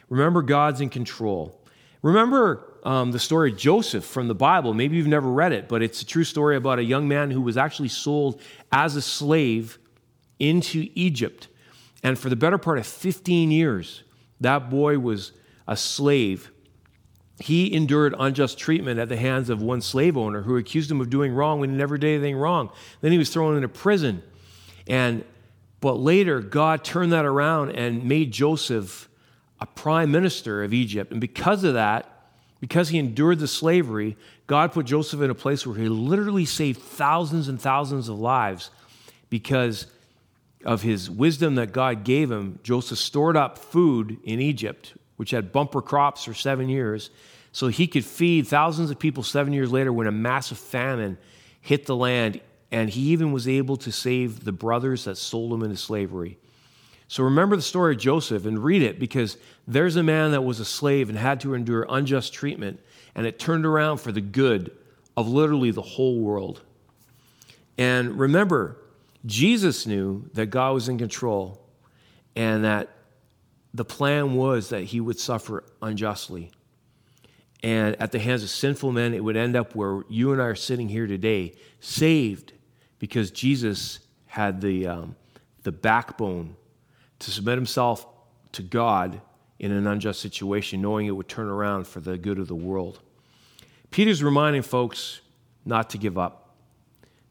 Remember, 0.09 0.43
God's 0.43 0.81
in 0.81 0.89
control. 0.89 1.61
Remember 2.03 2.73
um, 2.85 3.13
the 3.13 3.19
story 3.19 3.53
of 3.53 3.59
Joseph 3.59 4.05
from 4.05 4.29
the 4.29 4.35
Bible. 4.35 4.75
Maybe 4.75 4.97
you've 4.97 5.07
never 5.07 5.31
read 5.31 5.53
it, 5.53 5.69
but 5.69 5.83
it's 5.83 6.03
a 6.03 6.07
true 6.07 6.25
story 6.25 6.57
about 6.57 6.79
a 6.79 6.85
young 6.85 7.09
man 7.09 7.31
who 7.31 7.41
was 7.41 7.57
actually 7.57 7.89
sold 7.89 8.41
as 8.71 8.95
a 8.95 9.03
slave 9.03 9.79
into 10.39 10.89
Egypt. 10.95 11.49
And 12.03 12.19
for 12.19 12.29
the 12.29 12.37
better 12.37 12.59
part 12.59 12.79
of 12.79 12.87
15 12.87 13.51
years, 13.51 14.03
that 14.41 14.71
boy 14.71 14.99
was 14.99 15.33
a 15.67 15.77
slave 15.77 16.52
he 17.39 17.73
endured 17.73 18.15
unjust 18.19 18.59
treatment 18.59 19.01
at 19.01 19.09
the 19.09 19.17
hands 19.17 19.51
of 19.51 19.61
one 19.61 19.81
slave 19.81 20.17
owner 20.17 20.43
who 20.43 20.57
accused 20.57 20.91
him 20.91 21.01
of 21.01 21.11
doing 21.11 21.33
wrong 21.33 21.61
when 21.61 21.71
he 21.71 21.77
never 21.77 21.99
did 21.99 22.15
anything 22.15 22.37
wrong. 22.37 22.71
Then 23.01 23.13
he 23.13 23.19
was 23.19 23.31
thrown 23.31 23.57
into 23.57 23.69
prison. 23.69 24.23
And 24.87 25.25
but 25.81 25.95
later 25.95 26.41
God 26.41 26.85
turned 26.85 27.13
that 27.13 27.25
around 27.25 27.71
and 27.71 28.05
made 28.05 28.31
Joseph 28.31 29.09
a 29.61 29.67
prime 29.67 30.11
minister 30.11 30.63
of 30.63 30.73
Egypt. 30.73 31.11
And 31.11 31.21
because 31.21 31.65
of 31.65 31.75
that, 31.75 32.09
because 32.61 32.91
he 32.91 32.99
endured 32.99 33.41
the 33.41 33.49
slavery, 33.49 34.17
God 34.47 34.73
put 34.73 34.87
Joseph 34.87 35.21
in 35.21 35.31
a 35.31 35.35
place 35.35 35.67
where 35.67 35.77
he 35.77 35.89
literally 35.89 36.45
saved 36.45 36.81
thousands 36.81 37.49
and 37.49 37.61
thousands 37.61 38.09
of 38.09 38.19
lives 38.19 38.71
because 39.31 39.87
of 40.65 40.83
his 40.83 41.11
wisdom 41.11 41.57
that 41.57 41.73
God 41.73 42.05
gave 42.05 42.31
him. 42.31 42.61
Joseph 42.63 42.99
stored 42.99 43.37
up 43.37 43.59
food 43.59 44.19
in 44.23 44.41
Egypt 44.41 44.95
which 45.23 45.31
had 45.31 45.53
bumper 45.53 45.81
crops 45.81 46.25
for 46.25 46.35
seven 46.35 46.69
years, 46.69 47.09
so 47.53 47.69
he 47.69 47.87
could 47.87 48.05
feed 48.05 48.45
thousands 48.45 48.91
of 48.91 48.99
people 48.99 49.23
seven 49.23 49.53
years 49.53 49.71
later 49.71 49.93
when 49.93 50.09
a 50.09 50.11
massive 50.11 50.59
famine 50.59 51.17
hit 51.61 51.87
the 51.87 51.95
land. 51.95 52.41
And 52.73 52.91
he 52.91 53.03
even 53.13 53.31
was 53.31 53.47
able 53.47 53.77
to 53.77 53.93
save 53.93 54.43
the 54.43 54.51
brothers 54.51 55.05
that 55.05 55.17
sold 55.17 55.53
him 55.53 55.63
into 55.63 55.77
slavery. 55.77 56.39
So 57.07 57.23
remember 57.23 57.55
the 57.55 57.63
story 57.63 57.95
of 57.95 58.01
Joseph 58.01 58.47
and 58.47 58.65
read 58.65 58.83
it 58.83 58.99
because 58.99 59.37
there's 59.69 59.95
a 59.95 60.03
man 60.03 60.33
that 60.33 60.43
was 60.43 60.59
a 60.59 60.65
slave 60.65 61.09
and 61.09 61.17
had 61.17 61.39
to 61.43 61.55
endure 61.55 61.87
unjust 61.89 62.35
treatment, 62.35 62.81
and 63.15 63.25
it 63.25 63.39
turned 63.39 63.65
around 63.65 63.99
for 63.99 64.11
the 64.11 64.21
good 64.21 64.77
of 65.17 65.29
literally 65.29 65.71
the 65.71 65.83
whole 65.83 66.19
world. 66.19 66.63
And 67.79 68.19
remember, 68.19 68.77
Jesus 69.25 69.87
knew 69.87 70.29
that 70.35 70.47
God 70.47 70.75
was 70.75 70.89
in 70.89 70.99
control 70.99 71.65
and 72.35 72.65
that 72.65 72.89
the 73.75 73.85
plan 73.85 74.35
was 74.35 74.69
that 74.69 74.85
he 74.85 75.01
would 75.01 75.19
suffer 75.19 75.65
unjustly. 75.81 76.51
And 77.63 78.01
at 78.01 78.13
the 78.13 78.19
hands 78.19 78.43
of 78.43 78.51
sinful 78.51 78.93
men, 78.93 79.15
it 79.15 79.23
would 79.23 79.37
end 79.37 79.57
up 79.57 79.75
where 79.75 80.03
you 80.09 80.33
and 80.33 80.43
I 80.43 80.47
are 80.47 80.55
sitting 80.55 80.89
here 80.89 81.07
today, 81.07 81.55
saved 81.81 82.53
because 82.99 83.31
Jesus 83.31 84.01
had 84.27 84.61
the, 84.61 84.87
um, 84.87 85.17
the 85.63 85.73
backbone 85.73 86.57
to 87.21 87.31
submit 87.31 87.57
himself 87.57 88.07
to 88.53 88.63
God 88.63 89.21
in 89.59 89.71
an 89.71 89.87
unjust 89.87 90.21
situation, 90.21 90.83
knowing 90.83 91.07
it 91.07 91.13
would 91.13 91.29
turn 91.29 91.47
around 91.47 91.87
for 91.87 92.01
the 92.01 92.19
good 92.19 92.39
of 92.39 92.49
the 92.49 92.55
world. 92.55 93.01
Peter's 93.91 94.23
reminding 94.23 94.63
folks 94.63 95.21
not 95.65 95.91
to 95.91 95.99
give 95.99 96.19
up, 96.19 96.57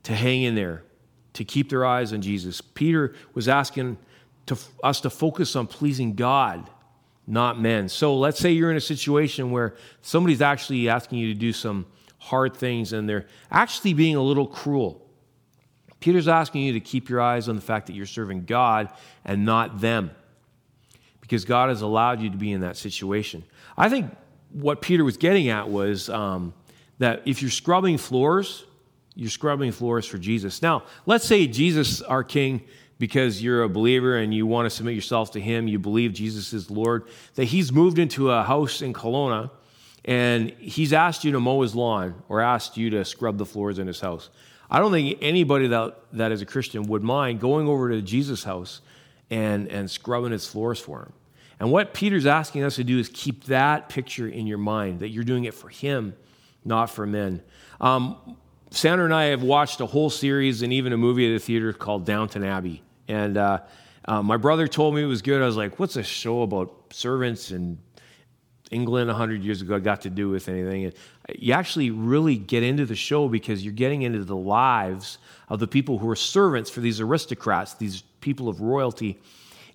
to 0.04 0.16
hang 0.16 0.44
in 0.44 0.56
there, 0.56 0.84
to 1.34 1.44
keep 1.44 1.70
their 1.70 1.86
eyes 1.86 2.14
on 2.14 2.22
Jesus. 2.22 2.62
Peter 2.62 3.14
was 3.34 3.50
asking 3.50 3.98
to 4.52 4.58
us 4.84 5.00
to 5.02 5.10
focus 5.10 5.56
on 5.56 5.66
pleasing 5.66 6.14
God, 6.14 6.70
not 7.26 7.60
men. 7.60 7.88
So 7.88 8.18
let's 8.18 8.38
say 8.38 8.52
you're 8.52 8.70
in 8.70 8.76
a 8.76 8.82
situation 8.82 9.50
where 9.50 9.76
somebody's 10.02 10.42
actually 10.42 10.90
asking 10.90 11.20
you 11.20 11.34
to 11.34 11.40
do 11.40 11.54
some 11.54 11.86
hard 12.18 12.56
things 12.56 12.92
and 12.92 13.08
they're 13.08 13.28
actually 13.50 13.94
being 13.94 14.18
a 14.18 14.22
little 14.22 14.46
cruel. 14.46 15.08
Peter's 16.02 16.28
asking 16.28 16.64
you 16.64 16.74
to 16.74 16.82
keep 16.82 17.10
your 17.10 17.22
eyes 17.22 17.48
on 17.48 17.56
the 17.56 17.62
fact 17.62 17.88
that 17.88 17.94
you're 17.94 18.06
serving 18.06 18.44
God 18.44 18.90
and 19.24 19.46
not 19.46 19.80
them 19.80 20.12
because 21.22 21.46
God 21.46 21.70
has 21.70 21.82
allowed 21.82 22.20
you 22.20 22.30
to 22.30 22.38
be 22.38 22.52
in 22.52 22.62
that 22.62 22.76
situation. 22.76 23.46
I 23.78 23.88
think 23.88 24.14
what 24.52 24.82
Peter 24.82 25.06
was 25.06 25.16
getting 25.16 25.48
at 25.48 25.70
was 25.70 26.10
um, 26.10 26.54
that 26.98 27.22
if 27.26 27.42
you're 27.42 27.52
scrubbing 27.52 27.98
floors, 27.98 28.66
you're 29.16 29.30
scrubbing 29.30 29.72
floors 29.72 30.06
for 30.06 30.18
Jesus. 30.18 30.62
Now, 30.62 30.84
let's 31.06 31.26
say 31.26 31.48
Jesus, 31.48 32.02
our 32.02 32.24
King, 32.24 32.64
because 33.02 33.42
you're 33.42 33.64
a 33.64 33.70
believer 33.70 34.16
and 34.16 34.32
you 34.32 34.46
want 34.46 34.68
to 34.68 34.70
submit 34.70 34.94
yourself 34.94 35.32
to 35.32 35.42
Him, 35.42 35.68
you 35.68 35.80
believe 35.80 36.14
Jesus 36.14 36.54
is 36.54 36.70
Lord, 36.70 37.08
that 37.34 37.46
He's 37.46 37.72
moved 37.72 37.98
into 37.98 38.30
a 38.30 38.44
house 38.44 38.84
in 38.84 38.94
Kelowna 38.94 39.50
and 40.06 40.52
He's 40.60 40.94
asked 40.94 41.24
you 41.24 41.32
to 41.32 41.40
mow 41.40 41.64
His 41.64 41.74
lawn 41.74 42.22
or 42.30 42.42
asked 42.42 42.78
you 42.78 42.92
to 42.92 43.04
scrub 43.04 43.40
the 43.40 43.46
floors 43.46 43.80
in 43.80 43.88
His 43.88 44.00
house. 44.00 44.30
I 44.70 44.78
don't 44.78 44.92
think 44.92 45.18
anybody 45.20 45.68
that, 45.68 45.98
that 46.14 46.32
is 46.32 46.44
a 46.44 46.46
Christian 46.46 46.84
would 46.84 47.02
mind 47.02 47.40
going 47.40 47.68
over 47.68 47.90
to 47.90 48.04
Jesus' 48.04 48.44
house 48.44 48.82
and, 49.32 49.68
and 49.70 49.90
scrubbing 49.90 50.32
his 50.32 50.46
floors 50.46 50.80
for 50.80 51.00
him. 51.00 51.14
And 51.60 51.72
what 51.72 51.96
Peter's 51.96 52.28
asking 52.28 52.64
us 52.64 52.76
to 52.76 52.84
do 52.84 53.00
is 53.00 53.10
keep 53.10 53.46
that 53.46 53.90
picture 53.90 54.28
in 54.28 54.46
your 54.46 54.60
mind, 54.60 55.00
that 55.00 55.10
you're 55.10 55.24
doing 55.24 55.46
it 55.46 55.56
for 55.56 55.70
him, 55.70 56.16
not 56.64 56.92
for 56.92 57.08
men. 57.08 57.42
Um, 57.80 58.38
Sandra 58.70 59.04
and 59.04 59.14
I 59.14 59.26
have 59.26 59.44
watched 59.44 59.82
a 59.82 59.86
whole 59.86 60.10
series 60.10 60.62
and 60.62 60.72
even 60.72 60.94
a 60.94 60.98
movie 60.98 61.28
at 61.28 61.38
the 61.38 61.46
theater 61.46 61.74
called 61.74 62.06
Downton 62.06 62.44
Abbey. 62.44 62.82
And 63.12 63.38
uh, 63.38 63.60
uh, 64.06 64.24
my 64.24 64.38
brother 64.38 64.68
told 64.68 64.96
me 64.96 65.04
it 65.04 65.08
was 65.08 65.22
good. 65.22 65.42
I 65.42 65.46
was 65.46 65.58
like, 65.58 65.80
what's 65.80 65.98
a 65.98 66.04
show 66.04 66.44
about 66.44 66.74
servants 66.92 67.52
and 67.52 67.78
England 68.72 69.10
100 69.10 69.44
years 69.44 69.62
ago 69.62 69.78
got 69.80 70.02
to 70.02 70.10
do 70.10 70.30
with 70.30 70.48
anything. 70.48 70.86
And 70.86 70.94
you 71.38 71.52
actually 71.52 71.92
really 71.92 72.38
get 72.38 72.64
into 72.64 72.86
the 72.86 72.96
show 72.96 73.28
because 73.28 73.66
you're 73.66 73.74
getting 73.74 74.04
into 74.04 74.24
the 74.24 74.36
lives 74.36 75.18
of 75.50 75.60
the 75.60 75.68
people 75.68 75.98
who 75.98 76.10
are 76.10 76.16
servants 76.16 76.70
for 76.70 76.80
these 76.80 77.02
aristocrats, 77.02 77.74
these 77.74 78.02
people 78.22 78.48
of 78.48 78.62
royalty, 78.62 79.20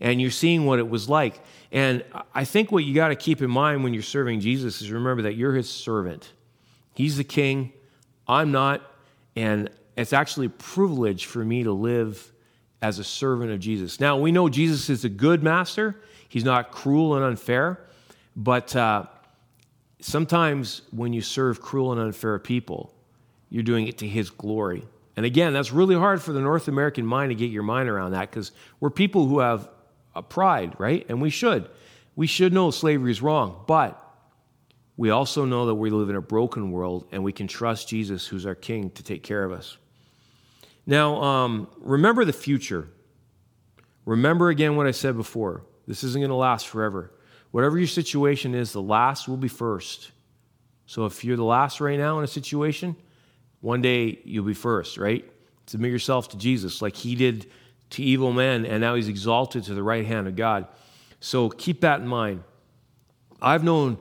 and 0.00 0.20
you're 0.20 0.30
seeing 0.30 0.64
what 0.64 0.78
it 0.78 0.88
was 0.88 1.10
like. 1.10 1.40
And 1.70 2.02
I 2.34 2.46
think 2.46 2.72
what 2.72 2.84
you 2.84 2.94
got 2.94 3.08
to 3.08 3.16
keep 3.16 3.42
in 3.42 3.50
mind 3.50 3.84
when 3.84 3.92
you're 3.92 4.02
serving 4.02 4.40
Jesus 4.40 4.80
is 4.80 4.90
remember 4.90 5.22
that 5.22 5.34
you're 5.34 5.54
his 5.54 5.68
servant. 5.68 6.32
He's 6.94 7.18
the 7.18 7.24
king, 7.24 7.74
I'm 8.26 8.50
not, 8.50 8.80
and 9.34 9.68
it's 9.94 10.14
actually 10.14 10.46
a 10.46 10.50
privilege 10.50 11.26
for 11.26 11.44
me 11.44 11.64
to 11.64 11.72
live 11.72 12.32
as 12.86 13.00
a 13.00 13.04
servant 13.04 13.50
of 13.50 13.58
Jesus. 13.58 13.98
Now, 13.98 14.16
we 14.16 14.30
know 14.30 14.48
Jesus 14.48 14.88
is 14.88 15.04
a 15.04 15.08
good 15.08 15.42
master, 15.42 15.96
he's 16.28 16.44
not 16.44 16.70
cruel 16.70 17.16
and 17.16 17.24
unfair. 17.24 17.80
But 18.36 18.76
uh, 18.76 19.06
sometimes 20.00 20.82
when 20.92 21.12
you 21.12 21.20
serve 21.20 21.60
cruel 21.60 21.90
and 21.90 22.00
unfair 22.00 22.38
people, 22.38 22.94
you're 23.50 23.64
doing 23.64 23.88
it 23.88 23.98
to 23.98 24.06
his 24.06 24.30
glory. 24.30 24.84
And 25.16 25.26
again, 25.26 25.52
that's 25.52 25.72
really 25.72 25.96
hard 25.96 26.22
for 26.22 26.32
the 26.32 26.40
North 26.40 26.68
American 26.68 27.04
mind 27.04 27.30
to 27.30 27.34
get 27.34 27.50
your 27.50 27.64
mind 27.64 27.88
around 27.88 28.12
that 28.12 28.30
because 28.30 28.52
we're 28.78 28.90
people 28.90 29.26
who 29.26 29.40
have 29.40 29.68
a 30.14 30.22
pride, 30.22 30.78
right? 30.78 31.04
And 31.08 31.20
we 31.20 31.30
should. 31.30 31.68
We 32.14 32.28
should 32.28 32.52
know 32.52 32.70
slavery 32.70 33.10
is 33.10 33.20
wrong, 33.20 33.64
but 33.66 34.00
we 34.96 35.10
also 35.10 35.44
know 35.44 35.66
that 35.66 35.74
we 35.74 35.90
live 35.90 36.08
in 36.08 36.16
a 36.16 36.22
broken 36.22 36.70
world 36.70 37.08
and 37.10 37.24
we 37.24 37.32
can 37.32 37.48
trust 37.48 37.88
Jesus, 37.88 38.28
who's 38.28 38.46
our 38.46 38.54
King, 38.54 38.90
to 38.90 39.02
take 39.02 39.24
care 39.24 39.42
of 39.42 39.50
us. 39.50 39.76
Now, 40.86 41.20
um, 41.22 41.68
remember 41.78 42.24
the 42.24 42.32
future. 42.32 42.88
Remember 44.04 44.50
again 44.50 44.76
what 44.76 44.86
I 44.86 44.92
said 44.92 45.16
before. 45.16 45.64
This 45.86 46.04
isn't 46.04 46.20
going 46.20 46.30
to 46.30 46.36
last 46.36 46.68
forever. 46.68 47.12
Whatever 47.50 47.78
your 47.78 47.88
situation 47.88 48.54
is, 48.54 48.72
the 48.72 48.82
last 48.82 49.28
will 49.28 49.36
be 49.36 49.48
first. 49.48 50.12
So 50.86 51.06
if 51.06 51.24
you're 51.24 51.36
the 51.36 51.44
last 51.44 51.80
right 51.80 51.98
now 51.98 52.18
in 52.18 52.24
a 52.24 52.28
situation, 52.28 52.96
one 53.60 53.82
day 53.82 54.20
you'll 54.24 54.44
be 54.44 54.54
first, 54.54 54.98
right? 54.98 55.24
Submit 55.66 55.90
yourself 55.90 56.28
to 56.28 56.38
Jesus 56.38 56.80
like 56.80 56.94
he 56.94 57.16
did 57.16 57.50
to 57.90 58.02
evil 58.02 58.32
men, 58.32 58.64
and 58.64 58.80
now 58.80 58.94
he's 58.94 59.08
exalted 59.08 59.64
to 59.64 59.74
the 59.74 59.82
right 59.82 60.06
hand 60.06 60.28
of 60.28 60.36
God. 60.36 60.68
So 61.18 61.48
keep 61.48 61.80
that 61.80 62.00
in 62.00 62.06
mind. 62.06 62.44
I've 63.40 63.64
known 63.64 63.98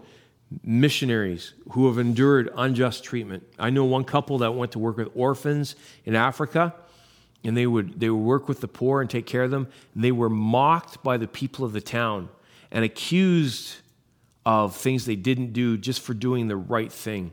missionaries 0.63 1.53
who 1.71 1.87
have 1.87 1.97
endured 1.97 2.49
unjust 2.55 3.03
treatment. 3.03 3.43
I 3.57 3.69
know 3.69 3.85
one 3.85 4.03
couple 4.03 4.37
that 4.39 4.51
went 4.53 4.71
to 4.73 4.79
work 4.79 4.97
with 4.97 5.09
orphans 5.15 5.75
in 6.05 6.15
Africa, 6.15 6.73
and 7.43 7.55
they 7.55 7.67
would, 7.67 7.99
they 7.99 8.09
would 8.09 8.23
work 8.23 8.47
with 8.47 8.61
the 8.61 8.67
poor 8.67 9.01
and 9.01 9.09
take 9.09 9.25
care 9.25 9.43
of 9.43 9.51
them. 9.51 9.67
And 9.93 10.03
they 10.03 10.11
were 10.11 10.29
mocked 10.29 11.03
by 11.03 11.17
the 11.17 11.27
people 11.27 11.65
of 11.65 11.73
the 11.73 11.81
town 11.81 12.29
and 12.71 12.83
accused 12.83 13.77
of 14.45 14.75
things 14.75 15.05
they 15.05 15.15
didn't 15.15 15.53
do 15.53 15.77
just 15.77 16.01
for 16.01 16.13
doing 16.13 16.47
the 16.47 16.55
right 16.55 16.91
thing. 16.91 17.31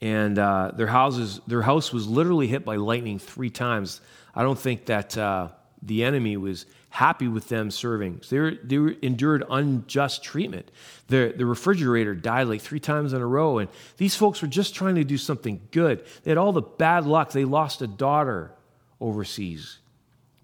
And 0.00 0.38
uh, 0.38 0.72
their 0.74 0.88
houses, 0.88 1.40
their 1.46 1.62
house 1.62 1.92
was 1.92 2.08
literally 2.08 2.48
hit 2.48 2.64
by 2.64 2.76
lightning 2.76 3.18
three 3.20 3.50
times. 3.50 4.00
I 4.34 4.42
don't 4.42 4.58
think 4.58 4.86
that 4.86 5.16
uh, 5.16 5.48
the 5.82 6.02
enemy 6.02 6.36
was 6.36 6.66
happy 6.92 7.26
with 7.26 7.48
them 7.48 7.70
serving. 7.70 8.20
So 8.20 8.36
they, 8.36 8.40
were, 8.40 8.52
they 8.62 8.78
were 8.78 8.94
endured 9.00 9.44
unjust 9.48 10.22
treatment. 10.22 10.70
The, 11.08 11.32
the 11.34 11.46
refrigerator 11.46 12.14
died 12.14 12.48
like 12.48 12.60
three 12.60 12.80
times 12.80 13.14
in 13.14 13.22
a 13.22 13.26
row, 13.26 13.56
and 13.58 13.70
these 13.96 14.14
folks 14.14 14.42
were 14.42 14.48
just 14.48 14.74
trying 14.74 14.96
to 14.96 15.04
do 15.04 15.16
something 15.16 15.62
good. 15.70 16.04
They 16.22 16.30
had 16.30 16.36
all 16.36 16.52
the 16.52 16.60
bad 16.60 17.06
luck. 17.06 17.32
They 17.32 17.46
lost 17.46 17.80
a 17.80 17.86
daughter 17.86 18.52
overseas 19.00 19.78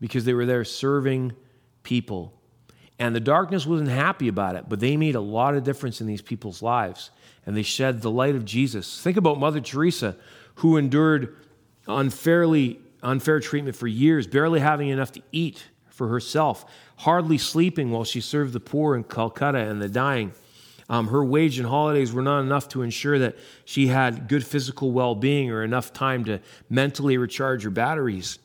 because 0.01 0.25
they 0.25 0.33
were 0.33 0.47
there 0.47 0.65
serving 0.65 1.35
people. 1.83 2.33
And 2.99 3.15
the 3.15 3.21
darkness 3.21 3.67
wasn't 3.67 3.91
happy 3.91 4.29
about 4.29 4.57
it, 4.57 4.71
but 4.71 4.81
they 4.81 4.97
made 4.97 5.17
a 5.17 5.21
lot 5.21 5.55
of 5.55 5.65
difference 5.65 6.01
in 6.01 6.07
these 6.07 6.23
people's 6.23 6.63
lives. 6.63 7.11
And 7.45 7.55
they 7.55 7.63
shed 7.63 8.01
the 8.01 8.11
light 8.11 8.35
of 8.35 8.47
Jesus. 8.47 9.03
Think 9.03 9.19
about 9.19 9.39
Mother 9.39 9.61
Teresa, 9.61 10.17
who 10.57 10.79
endured 10.79 11.37
unfairly 11.87 12.81
unfair 13.03 13.39
treatment 13.39 13.77
for 13.77 13.87
years, 13.87 14.27
barely 14.27 14.61
having 14.61 14.89
enough 14.89 15.13
to 15.13 15.23
eat 15.31 15.67
for 15.99 16.09
herself, 16.09 16.65
hardly 16.99 17.37
sleeping 17.37 17.91
while 17.91 18.05
she 18.05 18.21
served 18.21 18.53
the 18.53 18.61
poor 18.61 18.95
in 18.95 19.03
Calcutta 19.03 19.59
and 19.59 19.83
the 19.83 19.89
dying. 19.89 20.33
Um, 20.89 21.09
her 21.09 21.25
wage 21.25 21.59
and 21.59 21.69
holidays 21.69 22.13
were 22.13 22.23
not 22.23 22.41
enough 22.41 22.69
to 22.69 22.83
ensure 22.83 23.19
that 23.19 23.37
she 23.65 23.89
had 23.89 24.29
good 24.29 24.47
physical 24.47 24.93
well 24.93 25.17
being 25.17 25.51
or 25.51 25.65
enough 25.65 25.93
time 25.93 26.25
to 26.27 26.41
mentally 26.71 27.19
recharge 27.19 27.65
her 27.65 27.71
batteries. 27.71 28.39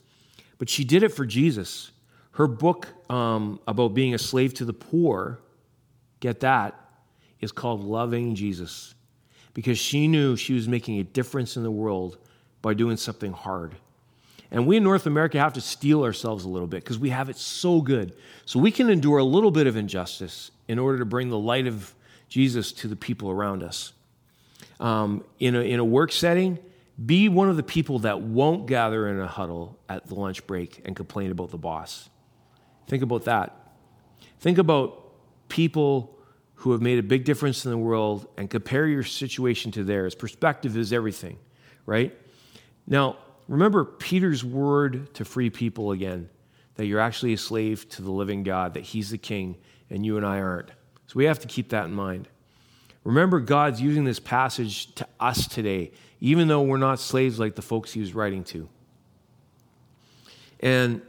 But 0.58 0.68
she 0.68 0.84
did 0.84 1.04
it 1.04 1.10
for 1.10 1.28
Jesus. 1.28 1.92
Her 2.32 2.48
book 2.48 2.88
um, 3.10 3.60
about 3.68 3.94
being 3.94 4.16
a 4.16 4.18
slave 4.18 4.56
to 4.56 4.66
the 4.66 4.74
poor, 4.74 5.40
get 6.20 6.40
that, 6.40 6.74
is 7.40 7.52
called 7.52 7.84
Loving 7.84 8.34
Jesus 8.34 8.96
because 9.54 9.78
she 9.78 10.08
knew 10.08 10.36
she 10.36 10.54
was 10.54 10.68
making 10.68 11.00
a 11.00 11.04
difference 11.04 11.56
in 11.56 11.62
the 11.62 11.72
world 11.72 12.18
by 12.64 12.74
doing 12.74 12.98
something 12.98 13.32
hard. 13.32 13.76
And 14.54 14.68
we 14.68 14.78
in 14.78 14.84
North 14.84 15.08
America 15.08 15.40
have 15.40 15.54
to 15.54 15.62
steel 15.62 16.04
ourselves 16.04 16.46
a 16.46 16.48
little 16.48 16.68
bit 16.68 16.84
because 16.84 17.00
we 17.00 17.10
have 17.10 17.28
it 17.28 17.38
so 17.38 17.82
good. 17.82 18.16
So 18.46 18.60
we 18.60 18.70
can 18.70 18.88
endure 18.88 19.18
a 19.18 19.24
little 19.24 19.50
bit 19.50 19.66
of 19.66 19.76
injustice 19.76 20.52
in 20.68 20.78
order 20.78 21.00
to 21.00 21.06
bring 21.06 21.30
the 21.30 21.40
light 21.40 21.66
of 21.66 21.94
Jesus 22.30 22.72
to 22.74 22.88
the 22.88 22.96
people 22.96 23.32
around 23.32 23.64
us. 23.64 23.94
Um, 24.80 25.24
in, 25.40 25.56
a, 25.56 25.62
in 25.62 25.80
a 25.80 25.84
work 25.84 26.12
setting, 26.12 26.60
be 27.04 27.30
one 27.30 27.50
of 27.50 27.58
the 27.58 27.64
people 27.64 28.00
that 28.00 28.22
won't 28.22 28.68
gather 28.68 29.08
in 29.08 29.20
a 29.20 29.28
huddle 29.28 29.80
at 29.90 30.06
the 30.06 30.14
lunch 30.14 30.46
break 30.46 30.84
and 30.86 30.96
complain 30.96 31.32
about 31.32 31.50
the 31.50 31.58
boss. 31.58 32.10
Think 32.88 33.02
about 33.02 33.26
that. 33.26 33.58
Think 34.40 34.60
about 34.60 35.14
people 35.50 36.16
who 36.56 36.74
have 36.74 36.82
made 36.82 37.00
a 37.00 37.04
big 37.04 37.26
difference 37.26 37.66
in 37.66 37.72
the 37.72 37.78
world 37.78 38.28
and 38.38 38.52
compare 38.52 38.86
your 38.86 39.04
situation 39.04 39.72
to 39.72 39.84
theirs. 39.84 40.14
Perspective 40.14 40.78
is 40.78 40.94
everything, 40.94 41.40
right? 41.88 42.16
Now, 42.86 43.18
remember 43.48 43.86
Peter's 43.86 44.44
word 44.44 45.14
to 45.16 45.26
free 45.26 45.50
people 45.50 45.92
again 45.92 46.30
that 46.76 46.86
you're 46.86 47.00
actually 47.00 47.34
a 47.34 47.38
slave 47.38 47.88
to 47.90 48.02
the 48.02 48.12
living 48.12 48.44
God, 48.44 48.74
that 48.74 48.84
He's 48.84 49.12
the 49.12 49.18
king, 49.18 49.58
and 49.90 50.06
you 50.06 50.18
and 50.18 50.26
I 50.26 50.40
aren't. 50.40 50.70
So 51.08 51.14
we 51.16 51.26
have 51.26 51.40
to 51.40 51.48
keep 51.48 51.70
that 51.70 51.86
in 51.86 51.94
mind. 51.94 52.28
Remember, 53.04 53.40
God's 53.40 53.82
using 53.82 54.06
this 54.06 54.20
passage 54.20 54.96
to 54.96 55.08
us 55.20 55.48
today, 55.48 55.92
even 56.20 56.48
though 56.48 56.62
we're 56.62 56.78
not 56.78 57.00
slaves 57.00 57.40
like 57.40 57.56
the 57.56 57.62
folks 57.62 57.94
He 57.94 58.00
was 58.00 58.16
writing 58.16 58.44
to. 58.46 58.70
And 60.62 61.02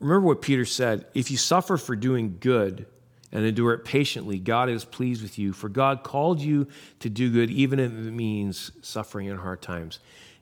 Remember 0.00 0.26
what 0.26 0.42
Peter 0.42 0.64
said 0.64 1.06
if 1.14 1.30
you 1.30 1.36
suffer 1.36 1.76
for 1.76 1.96
doing 1.96 2.36
good 2.40 2.86
and 3.32 3.44
endure 3.44 3.74
it 3.74 3.84
patiently, 3.84 4.38
God 4.38 4.68
is 4.68 4.84
pleased 4.84 5.22
with 5.22 5.38
you, 5.38 5.52
for 5.52 5.68
God 5.68 6.02
called 6.02 6.40
you 6.40 6.66
to 7.00 7.10
do 7.10 7.30
good, 7.30 7.50
even 7.50 7.78
if 7.78 7.90
it 7.90 8.12
means 8.12 8.70
suffering 8.80 9.26
in 9.26 9.36
hard 9.36 9.60
times. 9.60 9.98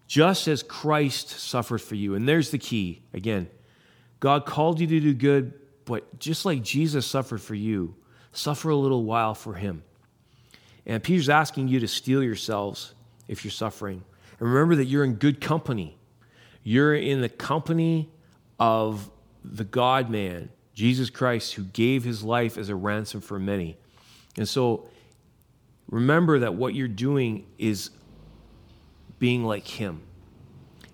Just 0.07 0.47
as 0.49 0.63
Christ 0.63 1.31
suffered 1.31 1.81
for 1.81 1.95
you. 1.95 2.15
And 2.15 2.29
there's 2.29 2.51
the 2.51 2.59
key 2.59 3.03
again 3.13 3.49
God 4.21 4.47
called 4.47 4.81
you 4.81 4.87
to 4.87 5.01
do 5.01 5.15
good, 5.15 5.53
but 5.85 6.19
just 6.19 6.45
like 6.45 6.63
Jesus 6.63 7.07
suffered 7.07 7.41
for 7.41 7.55
you, 7.55 7.95
suffer 8.33 8.71
a 8.71 8.77
little 8.77 9.05
while 9.05 9.35
for 9.35 9.55
him. 9.55 9.83
And 10.87 11.03
Peter's 11.03 11.29
asking 11.29 11.69
you 11.69 11.81
to 11.81 11.89
steel 11.89 12.23
yourselves 12.23 12.95
if 13.29 13.45
you're 13.45 13.51
suffering. 13.51 14.03
And 14.39 14.49
remember 14.49 14.77
that 14.77 14.85
you're 14.85 15.05
in 15.05 15.15
good 15.15 15.41
company. 15.41 15.99
You're 16.63 16.95
in 16.95 17.21
the 17.21 17.29
company 17.29 18.09
of 18.59 19.11
the 19.45 19.65
God 19.65 20.11
man, 20.11 20.51
Jesus 20.75 21.11
Christ, 21.11 21.55
who 21.55 21.65
gave 21.65 22.05
his 22.05 22.23
life 22.23 22.57
as 22.57 22.69
a 22.69 22.75
ransom 22.75 23.21
for 23.21 23.39
many. 23.39 23.77
And 24.37 24.49
so 24.49 24.89
remember 25.89 26.41
that 26.41 26.55
what 26.55 26.75
you're 26.75 26.89
doing 26.89 27.47
is 27.59 27.91
being 29.19 29.45
like 29.45 29.67
him. 29.67 30.03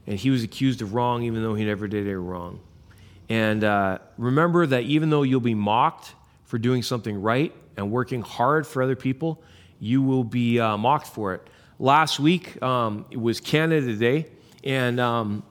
and 0.07 0.19
he 0.19 0.31
was 0.31 0.43
accused 0.43 0.83
of 0.83 0.95
wrong 0.95 1.23
even 1.23 1.43
though 1.43 1.55
he 1.55 1.65
never 1.65 1.87
did 1.89 2.09
a 2.09 2.19
wrong. 2.19 2.61
And 3.29 3.65
uh, 3.65 3.99
remember 4.19 4.67
that 4.67 4.83
even 4.83 5.11
though 5.11 5.23
you'll 5.23 5.41
be 5.41 5.55
mocked 5.55 6.15
for 6.45 6.59
doing 6.59 6.83
something 6.83 7.21
right 7.23 7.53
and 7.77 7.91
working 7.91 8.21
hard 8.23 8.67
for 8.67 8.83
other 8.83 8.97
people, 8.97 9.43
you 9.79 10.03
will 10.03 10.25
be 10.25 10.61
uh, 10.61 10.77
mocked 10.77 11.07
for 11.07 11.35
it. 11.35 11.47
Last 11.79 12.21
week 12.21 12.63
um, 12.63 13.07
it 13.11 13.21
was 13.21 13.41
Canada 13.41 13.95
Day, 13.97 14.27
and 14.63 15.01
um, 15.01 15.43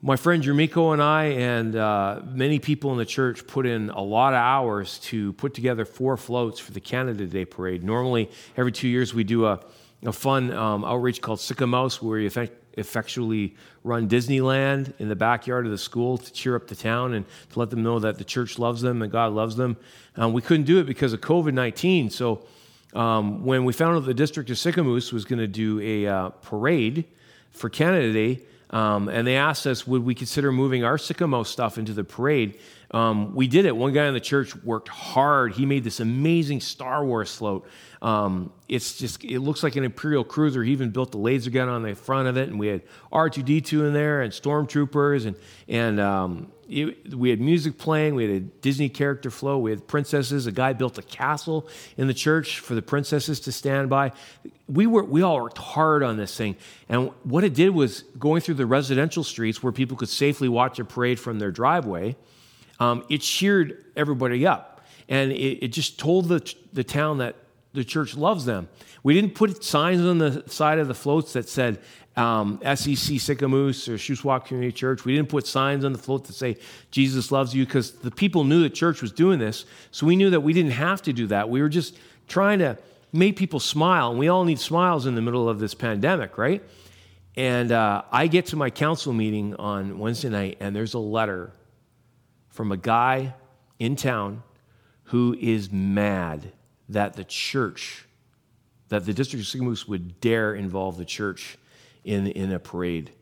my 0.00 0.16
friend 0.16 0.42
Jermico 0.42 0.92
and 0.92 1.02
I, 1.02 1.24
and 1.24 1.74
uh, 1.74 2.20
many 2.24 2.58
people 2.58 2.92
in 2.92 2.98
the 2.98 3.04
church, 3.04 3.46
put 3.46 3.66
in 3.66 3.90
a 3.90 4.00
lot 4.00 4.32
of 4.32 4.38
hours 4.38 4.98
to 5.00 5.32
put 5.34 5.52
together 5.52 5.84
four 5.84 6.16
floats 6.16 6.60
for 6.60 6.72
the 6.72 6.80
Canada 6.80 7.26
Day 7.26 7.44
parade. 7.44 7.82
Normally, 7.82 8.30
every 8.56 8.72
two 8.72 8.88
years, 8.88 9.12
we 9.12 9.24
do 9.24 9.46
a, 9.46 9.60
a 10.04 10.12
fun 10.12 10.52
um, 10.52 10.84
outreach 10.84 11.20
called 11.20 11.38
Sicamous, 11.38 12.02
where 12.02 12.18
we 12.18 12.26
effect- 12.26 12.56
effectually 12.76 13.54
run 13.82 14.08
Disneyland 14.08 14.92
in 14.98 15.08
the 15.08 15.16
backyard 15.16 15.64
of 15.64 15.72
the 15.72 15.78
school 15.78 16.18
to 16.18 16.32
cheer 16.32 16.56
up 16.56 16.66
the 16.66 16.74
town 16.74 17.14
and 17.14 17.24
to 17.52 17.58
let 17.58 17.70
them 17.70 17.82
know 17.82 17.98
that 17.98 18.18
the 18.18 18.24
church 18.24 18.58
loves 18.58 18.82
them 18.82 19.02
and 19.02 19.10
God 19.10 19.32
loves 19.32 19.56
them. 19.56 19.76
Um, 20.16 20.32
we 20.32 20.42
couldn't 20.42 20.66
do 20.66 20.78
it 20.78 20.84
because 20.84 21.12
of 21.12 21.20
COVID 21.20 21.54
19. 21.54 22.10
So 22.10 22.46
um, 22.94 23.44
when 23.44 23.64
we 23.64 23.72
found 23.72 23.96
out 23.96 24.04
the 24.04 24.14
district 24.14 24.50
of 24.50 24.56
Sicamous 24.56 25.12
was 25.12 25.24
going 25.24 25.38
to 25.38 25.46
do 25.46 25.80
a 25.80 26.06
uh, 26.06 26.28
parade 26.30 27.04
for 27.50 27.68
Canada 27.68 28.12
Day, 28.12 28.42
um, 28.70 29.08
and 29.08 29.26
they 29.26 29.36
asked 29.36 29.66
us, 29.66 29.86
would 29.86 30.04
we 30.04 30.14
consider 30.14 30.50
moving 30.50 30.84
our 30.84 30.96
Sicamous 30.96 31.46
stuff 31.46 31.78
into 31.78 31.92
the 31.92 32.04
parade? 32.04 32.58
Um, 32.90 33.34
we 33.34 33.46
did 33.48 33.64
it. 33.64 33.76
One 33.76 33.92
guy 33.92 34.06
in 34.06 34.14
the 34.14 34.20
church 34.20 34.54
worked 34.56 34.88
hard. 34.88 35.52
He 35.52 35.66
made 35.66 35.84
this 35.84 36.00
amazing 36.00 36.60
Star 36.60 37.04
Wars 37.04 37.34
float. 37.34 37.66
Um, 38.02 38.52
it's 38.68 38.98
just, 38.98 39.24
it 39.24 39.40
looks 39.40 39.62
like 39.62 39.76
an 39.76 39.84
Imperial 39.84 40.22
cruiser. 40.22 40.62
He 40.62 40.72
even 40.72 40.90
built 40.90 41.12
the 41.12 41.18
laser 41.18 41.50
gun 41.50 41.68
on 41.68 41.82
the 41.82 41.94
front 41.94 42.28
of 42.28 42.36
it, 42.36 42.48
and 42.48 42.58
we 42.58 42.68
had 42.68 42.82
R2D2 43.12 43.88
in 43.88 43.92
there 43.92 44.22
and 44.22 44.32
stormtroopers, 44.32 45.26
and, 45.26 45.36
and 45.68 45.98
um, 45.98 46.52
it, 46.68 47.14
we 47.14 47.30
had 47.30 47.40
music 47.40 47.78
playing. 47.78 48.14
We 48.14 48.24
had 48.24 48.32
a 48.36 48.40
Disney 48.40 48.88
character 48.88 49.30
flow. 49.30 49.58
We 49.58 49.70
had 49.70 49.86
princesses. 49.86 50.46
A 50.46 50.52
guy 50.52 50.72
built 50.72 50.98
a 50.98 51.02
castle 51.02 51.68
in 51.96 52.06
the 52.06 52.14
church 52.14 52.60
for 52.60 52.74
the 52.74 52.82
princesses 52.82 53.40
to 53.40 53.52
stand 53.52 53.88
by. 53.88 54.12
We 54.68 54.86
were 54.86 55.04
we 55.04 55.22
all 55.22 55.40
worked 55.40 55.58
hard 55.58 56.02
on 56.02 56.16
this 56.16 56.36
thing, 56.36 56.56
and 56.88 57.10
what 57.22 57.44
it 57.44 57.54
did 57.54 57.70
was 57.70 58.02
going 58.18 58.40
through 58.40 58.54
the 58.54 58.66
residential 58.66 59.22
streets 59.22 59.62
where 59.62 59.72
people 59.72 59.96
could 59.96 60.08
safely 60.08 60.48
watch 60.48 60.78
a 60.78 60.84
parade 60.84 61.20
from 61.20 61.38
their 61.38 61.52
driveway. 61.52 62.16
Um, 62.78 63.04
it 63.08 63.22
cheered 63.22 63.84
everybody 63.96 64.46
up, 64.46 64.84
and 65.08 65.32
it, 65.32 65.64
it 65.64 65.68
just 65.68 65.98
told 65.98 66.28
the 66.28 66.54
the 66.72 66.84
town 66.84 67.18
that 67.18 67.36
the 67.72 67.84
church 67.84 68.16
loves 68.16 68.44
them. 68.44 68.68
We 69.02 69.14
didn't 69.14 69.34
put 69.34 69.62
signs 69.62 70.00
on 70.00 70.18
the 70.18 70.42
side 70.46 70.78
of 70.78 70.88
the 70.88 70.94
floats 70.94 71.34
that 71.34 71.48
said 71.48 71.78
um, 72.16 72.58
SEC 72.62 73.18
Sicamous 73.20 73.88
or 73.88 73.96
Shuswap 73.96 74.46
Community 74.46 74.72
Church. 74.72 75.04
We 75.04 75.14
didn't 75.14 75.28
put 75.28 75.46
signs 75.46 75.84
on 75.84 75.92
the 75.92 75.98
float 75.98 76.24
that 76.26 76.32
say 76.32 76.56
Jesus 76.90 77.30
loves 77.30 77.54
you 77.54 77.66
because 77.66 77.92
the 77.92 78.10
people 78.10 78.44
knew 78.44 78.62
the 78.62 78.70
church 78.70 79.02
was 79.02 79.12
doing 79.12 79.38
this. 79.38 79.66
So 79.90 80.06
we 80.06 80.16
knew 80.16 80.30
that 80.30 80.40
we 80.40 80.54
didn't 80.54 80.72
have 80.72 81.02
to 81.02 81.12
do 81.12 81.26
that. 81.28 81.48
We 81.50 81.60
were 81.60 81.68
just 81.68 81.98
trying 82.26 82.58
to 82.60 82.78
make 83.12 83.36
people 83.36 83.60
smile. 83.60 84.10
And 84.10 84.18
we 84.18 84.28
all 84.28 84.44
need 84.44 84.58
smiles 84.58 85.06
in 85.06 85.14
the 85.14 85.22
middle 85.22 85.48
of 85.48 85.58
this 85.58 85.74
pandemic, 85.74 86.38
right? 86.38 86.62
And 87.36 87.70
uh, 87.70 88.02
I 88.10 88.28
get 88.28 88.46
to 88.46 88.56
my 88.56 88.70
council 88.70 89.12
meeting 89.12 89.54
on 89.56 89.98
Wednesday 89.98 90.30
night, 90.30 90.56
and 90.60 90.74
there's 90.74 90.94
a 90.94 90.98
letter 90.98 91.52
from 92.56 92.72
a 92.72 92.76
guy 92.76 93.34
in 93.78 93.94
town 93.96 94.42
who 95.04 95.36
is 95.38 95.70
mad 95.70 96.52
that 96.88 97.14
the 97.14 97.24
church, 97.24 98.06
that 98.88 99.04
the 99.04 99.12
district 99.12 99.44
of 99.44 99.48
Sicamous 99.48 99.86
would 99.86 100.20
dare 100.20 100.54
involve 100.54 100.96
the 100.96 101.04
church 101.04 101.58
in, 102.02 102.26
in 102.28 102.50
a 102.52 102.58
parade. 102.58 103.12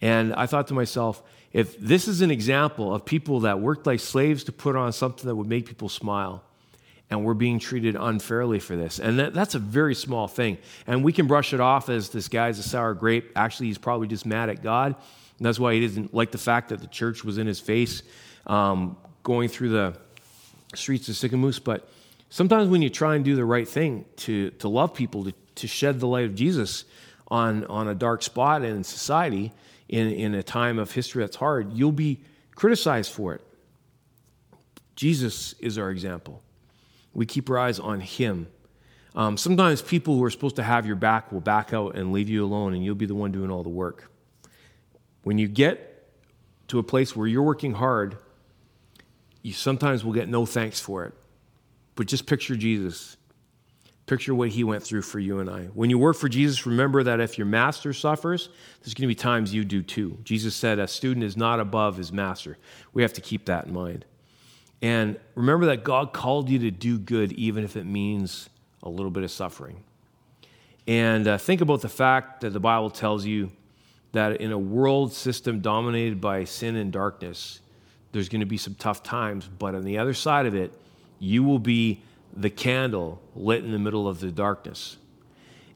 And 0.00 0.32
I 0.34 0.46
thought 0.46 0.68
to 0.68 0.74
myself, 0.74 1.22
if 1.52 1.76
this 1.80 2.06
is 2.06 2.20
an 2.20 2.30
example 2.30 2.94
of 2.94 3.04
people 3.04 3.40
that 3.40 3.60
worked 3.60 3.86
like 3.86 3.98
slaves 3.98 4.44
to 4.44 4.52
put 4.52 4.76
on 4.76 4.92
something 4.92 5.26
that 5.26 5.34
would 5.34 5.48
make 5.48 5.66
people 5.66 5.88
smile, 5.88 6.44
and 7.10 7.24
we're 7.24 7.34
being 7.34 7.58
treated 7.58 7.96
unfairly 7.98 8.58
for 8.58 8.76
this. 8.76 8.98
And 8.98 9.18
that, 9.18 9.34
that's 9.34 9.54
a 9.54 9.60
very 9.60 9.94
small 9.94 10.28
thing. 10.28 10.58
And 10.86 11.04
we 11.04 11.12
can 11.12 11.26
brush 11.26 11.52
it 11.52 11.60
off 11.60 11.88
as 11.88 12.08
this 12.10 12.28
guy's 12.28 12.58
a 12.58 12.62
sour 12.62 12.94
grape. 12.94 13.30
Actually, 13.36 13.66
he's 13.66 13.78
probably 13.78 14.08
just 14.08 14.26
mad 14.26 14.48
at 14.48 14.62
God. 14.62 14.96
And 15.38 15.46
that's 15.46 15.58
why 15.58 15.74
he 15.74 15.80
didn't 15.80 16.14
like 16.14 16.30
the 16.30 16.38
fact 16.38 16.70
that 16.70 16.80
the 16.80 16.86
church 16.86 17.24
was 17.24 17.38
in 17.38 17.46
his 17.46 17.60
face 17.60 18.02
um, 18.46 18.96
going 19.22 19.48
through 19.48 19.70
the 19.70 19.96
streets 20.74 21.08
of 21.08 21.14
Sicamous. 21.14 21.62
But 21.62 21.88
sometimes 22.30 22.68
when 22.68 22.82
you 22.82 22.90
try 22.90 23.16
and 23.16 23.24
do 23.24 23.36
the 23.36 23.44
right 23.44 23.68
thing 23.68 24.04
to, 24.18 24.50
to 24.50 24.68
love 24.68 24.94
people, 24.94 25.24
to, 25.24 25.34
to 25.56 25.66
shed 25.66 26.00
the 26.00 26.06
light 26.06 26.24
of 26.24 26.34
Jesus, 26.34 26.84
on, 27.28 27.64
on 27.64 27.88
a 27.88 27.94
dark 27.94 28.22
spot 28.22 28.62
in 28.62 28.84
society 28.84 29.52
in, 29.88 30.10
in 30.12 30.34
a 30.34 30.42
time 30.42 30.78
of 30.78 30.92
history 30.92 31.22
that's 31.22 31.36
hard, 31.36 31.72
you'll 31.72 31.92
be 31.92 32.20
criticized 32.54 33.12
for 33.12 33.34
it. 33.34 33.42
Jesus 34.94 35.54
is 35.54 35.78
our 35.78 35.90
example. 35.90 36.42
We 37.12 37.26
keep 37.26 37.50
our 37.50 37.58
eyes 37.58 37.78
on 37.78 38.00
Him. 38.00 38.46
Um, 39.14 39.36
sometimes 39.36 39.82
people 39.82 40.16
who 40.16 40.24
are 40.24 40.30
supposed 40.30 40.56
to 40.56 40.62
have 40.62 40.86
your 40.86 40.96
back 40.96 41.32
will 41.32 41.40
back 41.40 41.72
out 41.72 41.96
and 41.96 42.12
leave 42.12 42.28
you 42.28 42.44
alone, 42.44 42.74
and 42.74 42.84
you'll 42.84 42.94
be 42.94 43.06
the 43.06 43.14
one 43.14 43.32
doing 43.32 43.50
all 43.50 43.62
the 43.62 43.68
work. 43.68 44.10
When 45.26 45.38
you 45.38 45.48
get 45.48 46.06
to 46.68 46.78
a 46.78 46.84
place 46.84 47.16
where 47.16 47.26
you're 47.26 47.42
working 47.42 47.74
hard, 47.74 48.16
you 49.42 49.52
sometimes 49.52 50.04
will 50.04 50.12
get 50.12 50.28
no 50.28 50.46
thanks 50.46 50.78
for 50.78 51.04
it. 51.04 51.14
But 51.96 52.06
just 52.06 52.26
picture 52.26 52.54
Jesus. 52.54 53.16
Picture 54.06 54.36
what 54.36 54.50
he 54.50 54.62
went 54.62 54.84
through 54.84 55.02
for 55.02 55.18
you 55.18 55.40
and 55.40 55.50
I. 55.50 55.64
When 55.74 55.90
you 55.90 55.98
work 55.98 56.14
for 56.14 56.28
Jesus, 56.28 56.64
remember 56.64 57.02
that 57.02 57.18
if 57.18 57.38
your 57.38 57.46
master 57.48 57.92
suffers, 57.92 58.50
there's 58.80 58.94
going 58.94 59.02
to 59.02 59.08
be 59.08 59.16
times 59.16 59.52
you 59.52 59.64
do 59.64 59.82
too. 59.82 60.16
Jesus 60.22 60.54
said, 60.54 60.78
A 60.78 60.86
student 60.86 61.24
is 61.24 61.36
not 61.36 61.58
above 61.58 61.96
his 61.96 62.12
master. 62.12 62.56
We 62.92 63.02
have 63.02 63.14
to 63.14 63.20
keep 63.20 63.46
that 63.46 63.66
in 63.66 63.72
mind. 63.72 64.04
And 64.80 65.18
remember 65.34 65.66
that 65.66 65.82
God 65.82 66.12
called 66.12 66.48
you 66.48 66.60
to 66.60 66.70
do 66.70 67.00
good, 67.00 67.32
even 67.32 67.64
if 67.64 67.76
it 67.76 67.84
means 67.84 68.48
a 68.80 68.88
little 68.88 69.10
bit 69.10 69.24
of 69.24 69.32
suffering. 69.32 69.82
And 70.86 71.26
uh, 71.26 71.36
think 71.36 71.62
about 71.62 71.80
the 71.80 71.88
fact 71.88 72.42
that 72.42 72.52
the 72.52 72.60
Bible 72.60 72.90
tells 72.90 73.26
you 73.26 73.50
that 74.16 74.40
in 74.40 74.52
a 74.52 74.58
world 74.58 75.12
system 75.12 75.60
dominated 75.60 76.20
by 76.20 76.44
sin 76.44 76.76
and 76.76 76.92
darkness, 76.92 77.60
there's 78.12 78.28
going 78.28 78.40
to 78.40 78.46
be 78.46 78.56
some 78.56 78.74
tough 78.74 79.02
times, 79.02 79.48
but 79.58 79.74
on 79.74 79.84
the 79.84 79.98
other 79.98 80.14
side 80.14 80.46
of 80.46 80.54
it, 80.54 80.72
you 81.18 81.44
will 81.44 81.58
be 81.58 82.02
the 82.34 82.50
candle 82.50 83.20
lit 83.34 83.64
in 83.64 83.72
the 83.72 83.78
middle 83.78 84.08
of 84.08 84.20
the 84.20 84.30
darkness. 84.30 84.96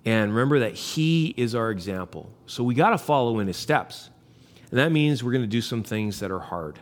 And 0.07 0.31
remember 0.33 0.61
that 0.61 0.75
He 0.75 1.35
is 1.37 1.55
our 1.55 1.71
example. 1.71 2.31
So 2.47 2.65
we 2.65 2.75
got 2.75 2.91
to 2.91 2.99
follow 2.99 3.41
in 3.41 3.47
His 3.47 3.59
steps. 3.59 4.09
And 4.71 4.79
that 4.79 4.91
means 4.91 5.23
we're 5.23 5.33
going 5.33 5.43
to 5.43 5.49
do 5.49 5.61
some 5.61 5.83
things 5.83 6.21
that 6.21 6.31
are 6.31 6.41
hard. 6.41 6.79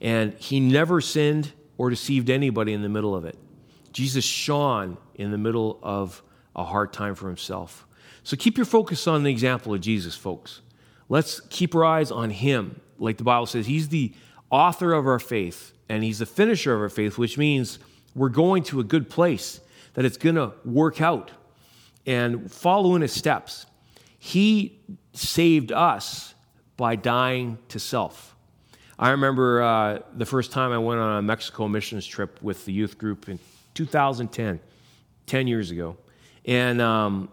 And 0.00 0.34
He 0.34 0.60
never 0.60 1.00
sinned 1.00 1.52
or 1.78 1.90
deceived 1.90 2.30
anybody 2.30 2.72
in 2.72 2.82
the 2.82 2.88
middle 2.88 3.16
of 3.16 3.24
it. 3.24 3.36
Jesus 3.92 4.24
shone 4.24 4.98
in 5.16 5.32
the 5.32 5.38
middle 5.38 5.80
of 5.82 6.22
a 6.54 6.64
hard 6.64 6.92
time 6.92 7.16
for 7.16 7.26
Himself. 7.26 7.86
So 8.22 8.36
keep 8.36 8.56
your 8.56 8.66
focus 8.66 9.08
on 9.08 9.24
the 9.24 9.30
example 9.32 9.74
of 9.74 9.80
Jesus, 9.80 10.14
folks. 10.14 10.60
Let's 11.12 11.40
keep 11.50 11.74
our 11.74 11.84
eyes 11.84 12.10
on 12.10 12.30
Him. 12.30 12.80
Like 12.98 13.18
the 13.18 13.24
Bible 13.24 13.44
says, 13.44 13.66
He's 13.66 13.90
the 13.90 14.14
author 14.48 14.94
of 14.94 15.06
our 15.06 15.18
faith 15.18 15.74
and 15.90 16.02
He's 16.02 16.20
the 16.20 16.26
finisher 16.26 16.74
of 16.74 16.80
our 16.80 16.88
faith, 16.88 17.18
which 17.18 17.36
means 17.36 17.78
we're 18.14 18.30
going 18.30 18.62
to 18.62 18.80
a 18.80 18.82
good 18.82 19.10
place, 19.10 19.60
that 19.92 20.06
it's 20.06 20.16
going 20.16 20.36
to 20.36 20.52
work 20.64 21.02
out 21.02 21.30
and 22.06 22.50
follow 22.50 22.94
in 22.94 23.02
his 23.02 23.12
steps. 23.12 23.66
He 24.18 24.80
saved 25.12 25.70
us 25.70 26.34
by 26.78 26.96
dying 26.96 27.58
to 27.68 27.78
self. 27.78 28.34
I 28.98 29.10
remember 29.10 29.62
uh, 29.62 29.98
the 30.14 30.24
first 30.24 30.50
time 30.50 30.72
I 30.72 30.78
went 30.78 30.98
on 30.98 31.18
a 31.18 31.20
Mexico 31.20 31.68
missions 31.68 32.06
trip 32.06 32.40
with 32.40 32.64
the 32.64 32.72
youth 32.72 32.96
group 32.96 33.28
in 33.28 33.38
2010, 33.74 34.60
10 35.26 35.46
years 35.46 35.70
ago. 35.70 35.98
And 36.46 36.80
um, 36.80 37.28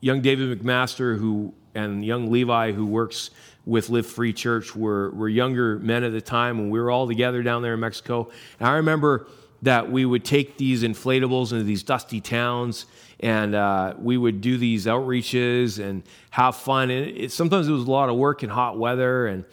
young 0.00 0.22
David 0.22 0.60
McMaster, 0.60 1.16
who 1.16 1.54
and 1.74 2.04
young 2.04 2.30
Levi, 2.30 2.72
who 2.72 2.86
works 2.86 3.30
with 3.64 3.90
Live 3.90 4.06
Free 4.06 4.32
Church, 4.32 4.74
were, 4.74 5.10
were 5.10 5.28
younger 5.28 5.78
men 5.78 6.04
at 6.04 6.12
the 6.12 6.20
time, 6.20 6.58
and 6.58 6.70
we 6.70 6.80
were 6.80 6.90
all 6.90 7.06
together 7.06 7.42
down 7.42 7.62
there 7.62 7.74
in 7.74 7.80
Mexico. 7.80 8.30
And 8.58 8.68
I 8.68 8.76
remember 8.76 9.26
that 9.62 9.90
we 9.90 10.04
would 10.04 10.24
take 10.24 10.58
these 10.58 10.82
inflatables 10.82 11.52
into 11.52 11.62
these 11.62 11.84
dusty 11.84 12.20
towns 12.20 12.86
and 13.22 13.54
uh, 13.54 13.94
we 13.98 14.18
would 14.18 14.40
do 14.40 14.58
these 14.58 14.86
outreaches 14.86 15.82
and 15.82 16.02
have 16.30 16.56
fun. 16.56 16.90
And 16.90 17.16
it, 17.16 17.30
sometimes 17.30 17.68
it 17.68 17.72
was 17.72 17.84
a 17.84 17.90
lot 17.90 18.08
of 18.08 18.16
work 18.16 18.42
in 18.42 18.50
hot 18.50 18.76
weather. 18.76 19.28
And, 19.28 19.44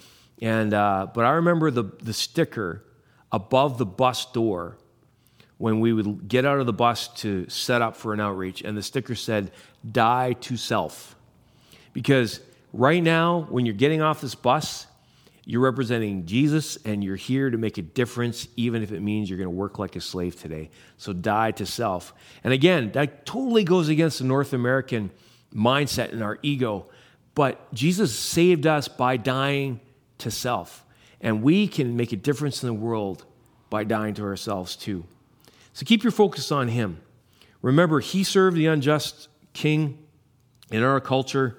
and, 0.41 0.73
uh, 0.73 1.07
but 1.13 1.25
I 1.25 1.31
remember 1.31 1.69
the, 1.69 1.83
the 2.01 2.13
sticker 2.13 2.83
above 3.31 3.77
the 3.77 3.85
bus 3.85 4.25
door 4.31 4.77
when 5.59 5.79
we 5.79 5.93
would 5.93 6.27
get 6.27 6.45
out 6.45 6.59
of 6.59 6.65
the 6.65 6.73
bus 6.73 7.09
to 7.09 7.47
set 7.47 7.83
up 7.83 7.95
for 7.95 8.11
an 8.13 8.19
outreach. 8.19 8.63
And 8.63 8.75
the 8.75 8.81
sticker 8.81 9.13
said, 9.13 9.51
Die 9.89 10.33
to 10.33 10.57
self. 10.57 11.15
Because 11.99 12.39
right 12.71 13.03
now, 13.03 13.45
when 13.49 13.65
you're 13.65 13.75
getting 13.75 14.01
off 14.01 14.21
this 14.21 14.33
bus, 14.33 14.87
you're 15.43 15.59
representing 15.59 16.25
Jesus 16.25 16.77
and 16.85 17.03
you're 17.03 17.17
here 17.17 17.49
to 17.49 17.57
make 17.57 17.77
a 17.77 17.81
difference, 17.81 18.47
even 18.55 18.83
if 18.83 18.93
it 18.93 19.01
means 19.01 19.29
you're 19.29 19.37
going 19.37 19.47
to 19.47 19.53
work 19.53 19.79
like 19.79 19.97
a 19.97 19.99
slave 19.99 20.39
today. 20.39 20.69
So 20.95 21.11
die 21.11 21.51
to 21.51 21.65
self. 21.65 22.13
And 22.41 22.53
again, 22.53 22.93
that 22.93 23.25
totally 23.25 23.65
goes 23.65 23.89
against 23.89 24.19
the 24.19 24.23
North 24.23 24.53
American 24.53 25.11
mindset 25.53 26.13
and 26.13 26.23
our 26.23 26.39
ego. 26.41 26.85
But 27.35 27.73
Jesus 27.73 28.17
saved 28.17 28.65
us 28.65 28.87
by 28.87 29.17
dying 29.17 29.81
to 30.19 30.31
self. 30.31 30.85
And 31.19 31.43
we 31.43 31.67
can 31.67 31.97
make 31.97 32.13
a 32.13 32.15
difference 32.15 32.63
in 32.63 32.67
the 32.67 32.73
world 32.73 33.25
by 33.69 33.83
dying 33.83 34.13
to 34.13 34.23
ourselves 34.23 34.77
too. 34.77 35.03
So 35.73 35.85
keep 35.85 36.03
your 36.03 36.13
focus 36.13 36.49
on 36.49 36.69
Him. 36.69 37.01
Remember, 37.61 37.99
He 37.99 38.23
served 38.23 38.55
the 38.55 38.67
unjust 38.67 39.27
king 39.51 39.97
in 40.71 40.81
our 40.81 41.01
culture. 41.01 41.57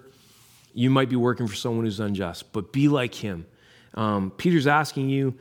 You 0.81 0.89
might 0.89 1.11
be 1.11 1.17
working 1.17 1.47
for 1.47 1.55
someone 1.55 1.85
who's 1.85 2.01
unjust, 2.01 2.55
but 2.55 2.73
be 2.73 2.89
like 2.89 3.15
Him. 3.15 3.45
Um, 3.93 4.31
Peter's 4.31 4.67
asking 4.67 5.11
you 5.11 5.35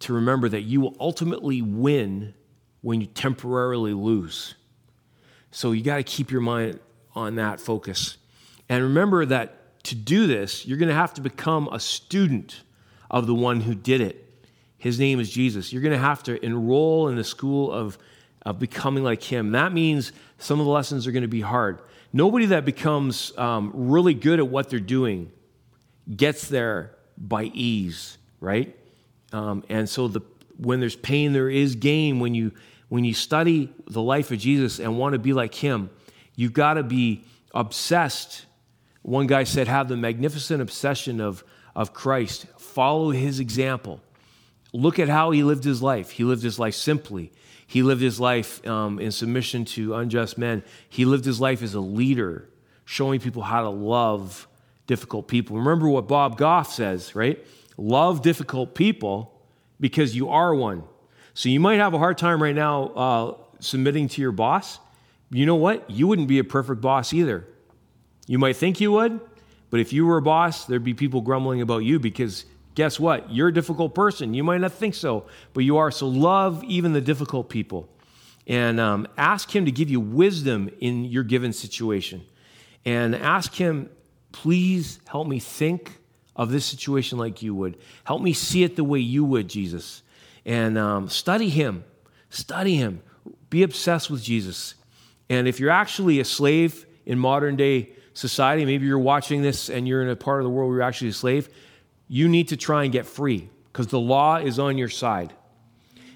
to 0.00 0.12
remember 0.12 0.46
that 0.50 0.60
you 0.60 0.82
will 0.82 0.94
ultimately 1.00 1.62
win 1.62 2.34
when 2.82 3.00
you 3.00 3.06
temporarily 3.06 3.94
lose. 3.94 4.56
So 5.50 5.72
you 5.72 5.82
got 5.82 5.96
to 5.96 6.02
keep 6.02 6.30
your 6.30 6.42
mind 6.42 6.80
on 7.14 7.36
that 7.36 7.60
focus. 7.60 8.18
And 8.68 8.84
remember 8.84 9.24
that 9.24 9.82
to 9.84 9.94
do 9.94 10.26
this, 10.26 10.66
you're 10.66 10.76
going 10.76 10.90
to 10.90 10.94
have 10.94 11.14
to 11.14 11.22
become 11.22 11.66
a 11.72 11.80
student 11.80 12.60
of 13.10 13.26
the 13.26 13.34
one 13.34 13.62
who 13.62 13.74
did 13.74 14.02
it. 14.02 14.22
His 14.76 15.00
name 15.00 15.18
is 15.18 15.30
Jesus. 15.30 15.72
You're 15.72 15.80
going 15.80 15.92
to 15.92 15.98
have 15.98 16.22
to 16.24 16.44
enroll 16.44 17.08
in 17.08 17.16
the 17.16 17.24
school 17.24 17.72
of, 17.72 17.96
of 18.42 18.58
becoming 18.58 19.02
like 19.02 19.22
him. 19.22 19.52
That 19.52 19.72
means 19.72 20.12
some 20.36 20.60
of 20.60 20.66
the 20.66 20.72
lessons 20.72 21.06
are 21.06 21.12
going 21.12 21.22
to 21.22 21.26
be 21.28 21.40
hard. 21.40 21.80
Nobody 22.16 22.46
that 22.46 22.64
becomes 22.64 23.36
um, 23.36 23.72
really 23.74 24.14
good 24.14 24.38
at 24.38 24.46
what 24.46 24.70
they're 24.70 24.78
doing 24.78 25.32
gets 26.14 26.46
there 26.46 26.94
by 27.18 27.42
ease, 27.42 28.18
right? 28.38 28.76
Um, 29.32 29.64
and 29.68 29.88
so 29.88 30.06
the, 30.06 30.20
when 30.56 30.78
there's 30.78 30.94
pain, 30.94 31.32
there 31.32 31.50
is 31.50 31.74
gain. 31.74 32.20
When 32.20 32.32
you, 32.32 32.52
when 32.88 33.04
you 33.04 33.14
study 33.14 33.68
the 33.88 34.00
life 34.00 34.30
of 34.30 34.38
Jesus 34.38 34.78
and 34.78 34.96
want 34.96 35.14
to 35.14 35.18
be 35.18 35.32
like 35.32 35.56
him, 35.56 35.90
you've 36.36 36.52
got 36.52 36.74
to 36.74 36.84
be 36.84 37.24
obsessed. 37.52 38.46
One 39.02 39.26
guy 39.26 39.42
said, 39.42 39.66
have 39.66 39.88
the 39.88 39.96
magnificent 39.96 40.62
obsession 40.62 41.20
of, 41.20 41.42
of 41.74 41.92
Christ. 41.92 42.46
Follow 42.58 43.10
his 43.10 43.40
example. 43.40 44.00
Look 44.72 45.00
at 45.00 45.08
how 45.08 45.32
he 45.32 45.42
lived 45.42 45.64
his 45.64 45.82
life. 45.82 46.10
He 46.10 46.22
lived 46.22 46.44
his 46.44 46.60
life 46.60 46.74
simply. 46.74 47.32
He 47.66 47.82
lived 47.82 48.02
his 48.02 48.20
life 48.20 48.66
um, 48.66 48.98
in 48.98 49.10
submission 49.10 49.64
to 49.66 49.94
unjust 49.94 50.38
men. 50.38 50.62
He 50.88 51.04
lived 51.04 51.24
his 51.24 51.40
life 51.40 51.62
as 51.62 51.74
a 51.74 51.80
leader, 51.80 52.48
showing 52.84 53.20
people 53.20 53.42
how 53.42 53.62
to 53.62 53.70
love 53.70 54.46
difficult 54.86 55.28
people. 55.28 55.56
Remember 55.56 55.88
what 55.88 56.06
Bob 56.06 56.36
Goff 56.36 56.72
says, 56.72 57.14
right? 57.14 57.44
Love 57.76 58.22
difficult 58.22 58.74
people 58.74 59.40
because 59.80 60.14
you 60.14 60.28
are 60.28 60.54
one. 60.54 60.84
So 61.32 61.48
you 61.48 61.58
might 61.58 61.76
have 61.76 61.94
a 61.94 61.98
hard 61.98 62.18
time 62.18 62.42
right 62.42 62.54
now 62.54 62.84
uh, 62.88 63.34
submitting 63.60 64.08
to 64.08 64.22
your 64.22 64.32
boss. 64.32 64.78
You 65.30 65.46
know 65.46 65.56
what? 65.56 65.88
You 65.90 66.06
wouldn't 66.06 66.28
be 66.28 66.38
a 66.38 66.44
perfect 66.44 66.80
boss 66.80 67.12
either. 67.12 67.46
You 68.26 68.38
might 68.38 68.56
think 68.56 68.80
you 68.80 68.92
would, 68.92 69.20
but 69.70 69.80
if 69.80 69.92
you 69.92 70.06
were 70.06 70.18
a 70.18 70.22
boss, 70.22 70.66
there'd 70.66 70.84
be 70.84 70.94
people 70.94 71.20
grumbling 71.20 71.60
about 71.60 71.78
you 71.78 71.98
because 71.98 72.44
guess 72.74 72.98
what? 72.98 73.32
You're 73.32 73.48
a 73.48 73.54
difficult 73.54 73.94
person. 73.94 74.34
You 74.34 74.44
might 74.44 74.60
not 74.60 74.72
think 74.72 74.94
so, 74.94 75.26
but 75.52 75.64
you 75.64 75.76
are. 75.76 75.90
So 75.90 76.08
love 76.08 76.62
even 76.64 76.92
the 76.92 77.00
difficult 77.00 77.48
people 77.48 77.88
and 78.46 78.78
um, 78.78 79.06
ask 79.16 79.54
Him 79.54 79.64
to 79.64 79.72
give 79.72 79.90
you 79.90 80.00
wisdom 80.00 80.70
in 80.80 81.04
your 81.04 81.24
given 81.24 81.52
situation. 81.52 82.22
And 82.84 83.14
ask 83.14 83.54
Him, 83.54 83.88
please 84.32 85.00
help 85.06 85.26
me 85.26 85.38
think 85.38 85.98
of 86.36 86.50
this 86.50 86.64
situation 86.64 87.18
like 87.18 87.42
you 87.42 87.54
would. 87.54 87.78
Help 88.04 88.20
me 88.20 88.32
see 88.32 88.64
it 88.64 88.76
the 88.76 88.84
way 88.84 88.98
you 88.98 89.24
would, 89.24 89.48
Jesus. 89.48 90.02
And 90.44 90.76
um, 90.76 91.08
study 91.08 91.48
Him. 91.48 91.84
Study 92.28 92.76
Him. 92.76 93.02
Be 93.48 93.62
obsessed 93.62 94.10
with 94.10 94.22
Jesus. 94.22 94.74
And 95.30 95.48
if 95.48 95.60
you're 95.60 95.70
actually 95.70 96.20
a 96.20 96.24
slave 96.24 96.84
in 97.06 97.18
modern 97.18 97.56
day 97.56 97.90
society, 98.12 98.64
maybe 98.64 98.86
you're 98.86 98.98
watching 98.98 99.42
this 99.42 99.70
and 99.70 99.88
you're 99.88 100.02
in 100.02 100.08
a 100.08 100.16
part 100.16 100.40
of 100.40 100.44
the 100.44 100.50
world 100.50 100.68
where 100.68 100.78
you're 100.78 100.86
actually 100.86 101.08
a 101.08 101.14
slave, 101.14 101.48
you 102.14 102.28
need 102.28 102.46
to 102.46 102.56
try 102.56 102.84
and 102.84 102.92
get 102.92 103.06
free 103.06 103.50
because 103.72 103.88
the 103.88 103.98
law 103.98 104.36
is 104.36 104.60
on 104.60 104.78
your 104.78 104.88
side. 104.88 105.32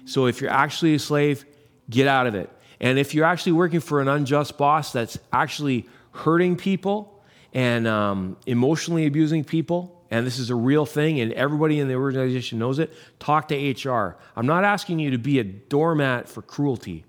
So 0.05 0.27
if 0.27 0.39
you're 0.39 0.49
actually 0.49 0.93
a 0.93 0.99
slave, 0.99 1.43
get 1.89 2.07
out 2.07 2.25
of 2.25 2.35
it. 2.35 2.49
And 2.79 2.97
if 2.97 3.13
you're 3.13 3.25
actually 3.25 3.51
working 3.51 3.81
for 3.81 3.99
an 3.99 4.07
unjust 4.07 4.57
boss 4.57 4.93
that's 4.93 5.19
actually 5.33 5.89
hurting 6.11 6.55
people 6.55 7.21
and 7.51 7.85
um, 7.85 8.37
emotionally 8.45 9.07
abusing 9.07 9.43
people, 9.43 10.01
and 10.09 10.25
this 10.25 10.39
is 10.39 10.49
a 10.49 10.55
real 10.55 10.85
thing, 10.85 11.19
and 11.19 11.33
everybody 11.33 11.81
in 11.81 11.89
the 11.89 11.95
organization 11.95 12.59
knows 12.59 12.79
it, 12.79 12.93
talk 13.19 13.49
to 13.49 13.89
HR. 13.89 14.15
I'm 14.37 14.45
not 14.45 14.63
asking 14.63 14.99
you 14.99 15.11
to 15.11 15.17
be 15.17 15.39
a 15.39 15.43
doormat 15.43 16.29
for 16.29 16.41
cruelty, 16.41 17.03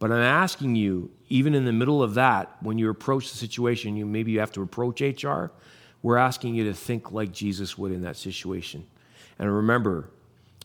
but 0.00 0.10
I'm 0.10 0.18
asking 0.18 0.74
you, 0.74 1.12
even 1.28 1.54
in 1.54 1.66
the 1.66 1.72
middle 1.72 2.02
of 2.02 2.14
that, 2.14 2.56
when 2.62 2.78
you 2.78 2.90
approach 2.90 3.30
the 3.30 3.38
situation, 3.38 3.96
you 3.96 4.04
maybe 4.04 4.32
you 4.32 4.40
have 4.40 4.50
to 4.54 4.62
approach 4.62 5.00
HR 5.00 5.52
we're 6.04 6.18
asking 6.18 6.54
you 6.54 6.64
to 6.64 6.74
think 6.74 7.12
like 7.12 7.32
Jesus 7.32 7.78
would 7.78 7.90
in 7.90 8.02
that 8.02 8.18
situation. 8.18 8.86
And 9.38 9.50
remember 9.50 10.10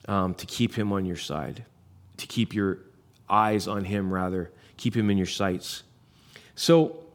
um, 0.05 0.33
to 0.33 0.45
keep 0.45 0.75
him 0.75 0.91
on 0.91 1.05
your 1.05 1.15
side, 1.15 1.63
to 2.17 2.27
keep 2.27 2.53
your 2.53 2.79
eyes 3.29 3.65
on 3.65 3.85
him, 3.85 4.13
rather, 4.13 4.51
keep 4.75 4.93
him 4.93 5.09
in 5.09 5.17
your 5.17 5.25
sights. 5.25 5.83
So 6.55 7.05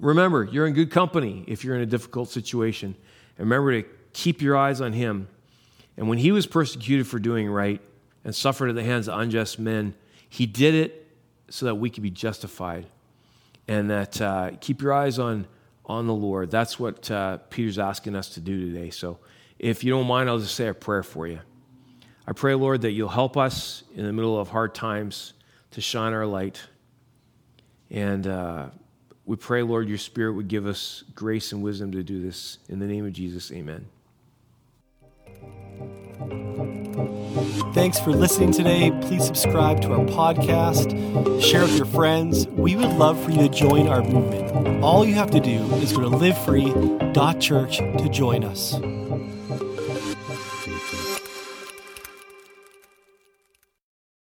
remember, 0.00 0.44
you're 0.44 0.66
in 0.66 0.72
good 0.72 0.90
company 0.90 1.44
if 1.46 1.62
you're 1.62 1.76
in 1.76 1.82
a 1.82 1.86
difficult 1.86 2.30
situation. 2.30 2.96
And 3.36 3.50
remember 3.50 3.82
to 3.82 3.88
keep 4.14 4.40
your 4.40 4.56
eyes 4.56 4.80
on 4.80 4.94
him. 4.94 5.28
And 5.98 6.08
when 6.08 6.16
he 6.16 6.32
was 6.32 6.46
persecuted 6.46 7.06
for 7.06 7.18
doing 7.18 7.50
right 7.50 7.82
and 8.24 8.34
suffered 8.34 8.70
at 8.70 8.76
the 8.76 8.82
hands 8.82 9.08
of 9.08 9.20
unjust 9.20 9.58
men, 9.58 9.92
he 10.26 10.46
did 10.46 10.74
it 10.74 11.06
so 11.50 11.66
that 11.66 11.74
we 11.74 11.90
could 11.90 12.02
be 12.02 12.10
justified. 12.10 12.86
And 13.68 13.90
that 13.90 14.22
uh, 14.22 14.52
keep 14.58 14.80
your 14.80 14.94
eyes 14.94 15.18
on 15.18 15.46
on 15.86 16.06
the 16.06 16.14
Lord. 16.14 16.50
That's 16.50 16.78
what 16.78 17.10
uh, 17.10 17.38
Peter's 17.50 17.78
asking 17.78 18.14
us 18.14 18.30
to 18.30 18.40
do 18.40 18.72
today. 18.72 18.90
So 18.90 19.18
if 19.58 19.84
you 19.84 19.90
don't 19.90 20.06
mind, 20.06 20.28
I'll 20.28 20.38
just 20.38 20.54
say 20.54 20.68
a 20.68 20.74
prayer 20.74 21.02
for 21.02 21.26
you. 21.26 21.40
I 22.26 22.32
pray, 22.32 22.54
Lord, 22.54 22.82
that 22.82 22.92
you'll 22.92 23.08
help 23.08 23.36
us 23.36 23.82
in 23.94 24.04
the 24.04 24.12
middle 24.12 24.38
of 24.38 24.48
hard 24.48 24.74
times 24.74 25.32
to 25.72 25.80
shine 25.80 26.12
our 26.12 26.26
light. 26.26 26.62
And 27.90 28.26
uh, 28.26 28.66
we 29.26 29.36
pray, 29.36 29.62
Lord, 29.62 29.88
your 29.88 29.98
Spirit 29.98 30.32
would 30.34 30.48
give 30.48 30.66
us 30.66 31.04
grace 31.14 31.52
and 31.52 31.62
wisdom 31.62 31.92
to 31.92 32.02
do 32.02 32.22
this. 32.22 32.58
In 32.68 32.78
the 32.78 32.86
name 32.86 33.06
of 33.06 33.12
Jesus, 33.12 33.50
amen. 33.52 33.86
Thanks 37.72 37.98
for 37.98 38.10
listening 38.10 38.52
today. 38.52 38.90
Please 39.02 39.24
subscribe 39.24 39.80
to 39.82 39.92
our 39.92 40.04
podcast, 40.04 41.42
share 41.42 41.62
with 41.62 41.76
your 41.76 41.86
friends. 41.86 42.46
We 42.48 42.76
would 42.76 42.92
love 42.92 43.22
for 43.22 43.30
you 43.30 43.38
to 43.38 43.48
join 43.48 43.88
our 43.88 44.02
movement. 44.02 44.82
All 44.82 45.06
you 45.06 45.14
have 45.14 45.30
to 45.30 45.40
do 45.40 45.62
is 45.76 45.92
go 45.92 46.02
to 46.02 46.08
livefree.church 46.08 47.78
to 47.78 48.08
join 48.10 48.44
us. 48.44 48.78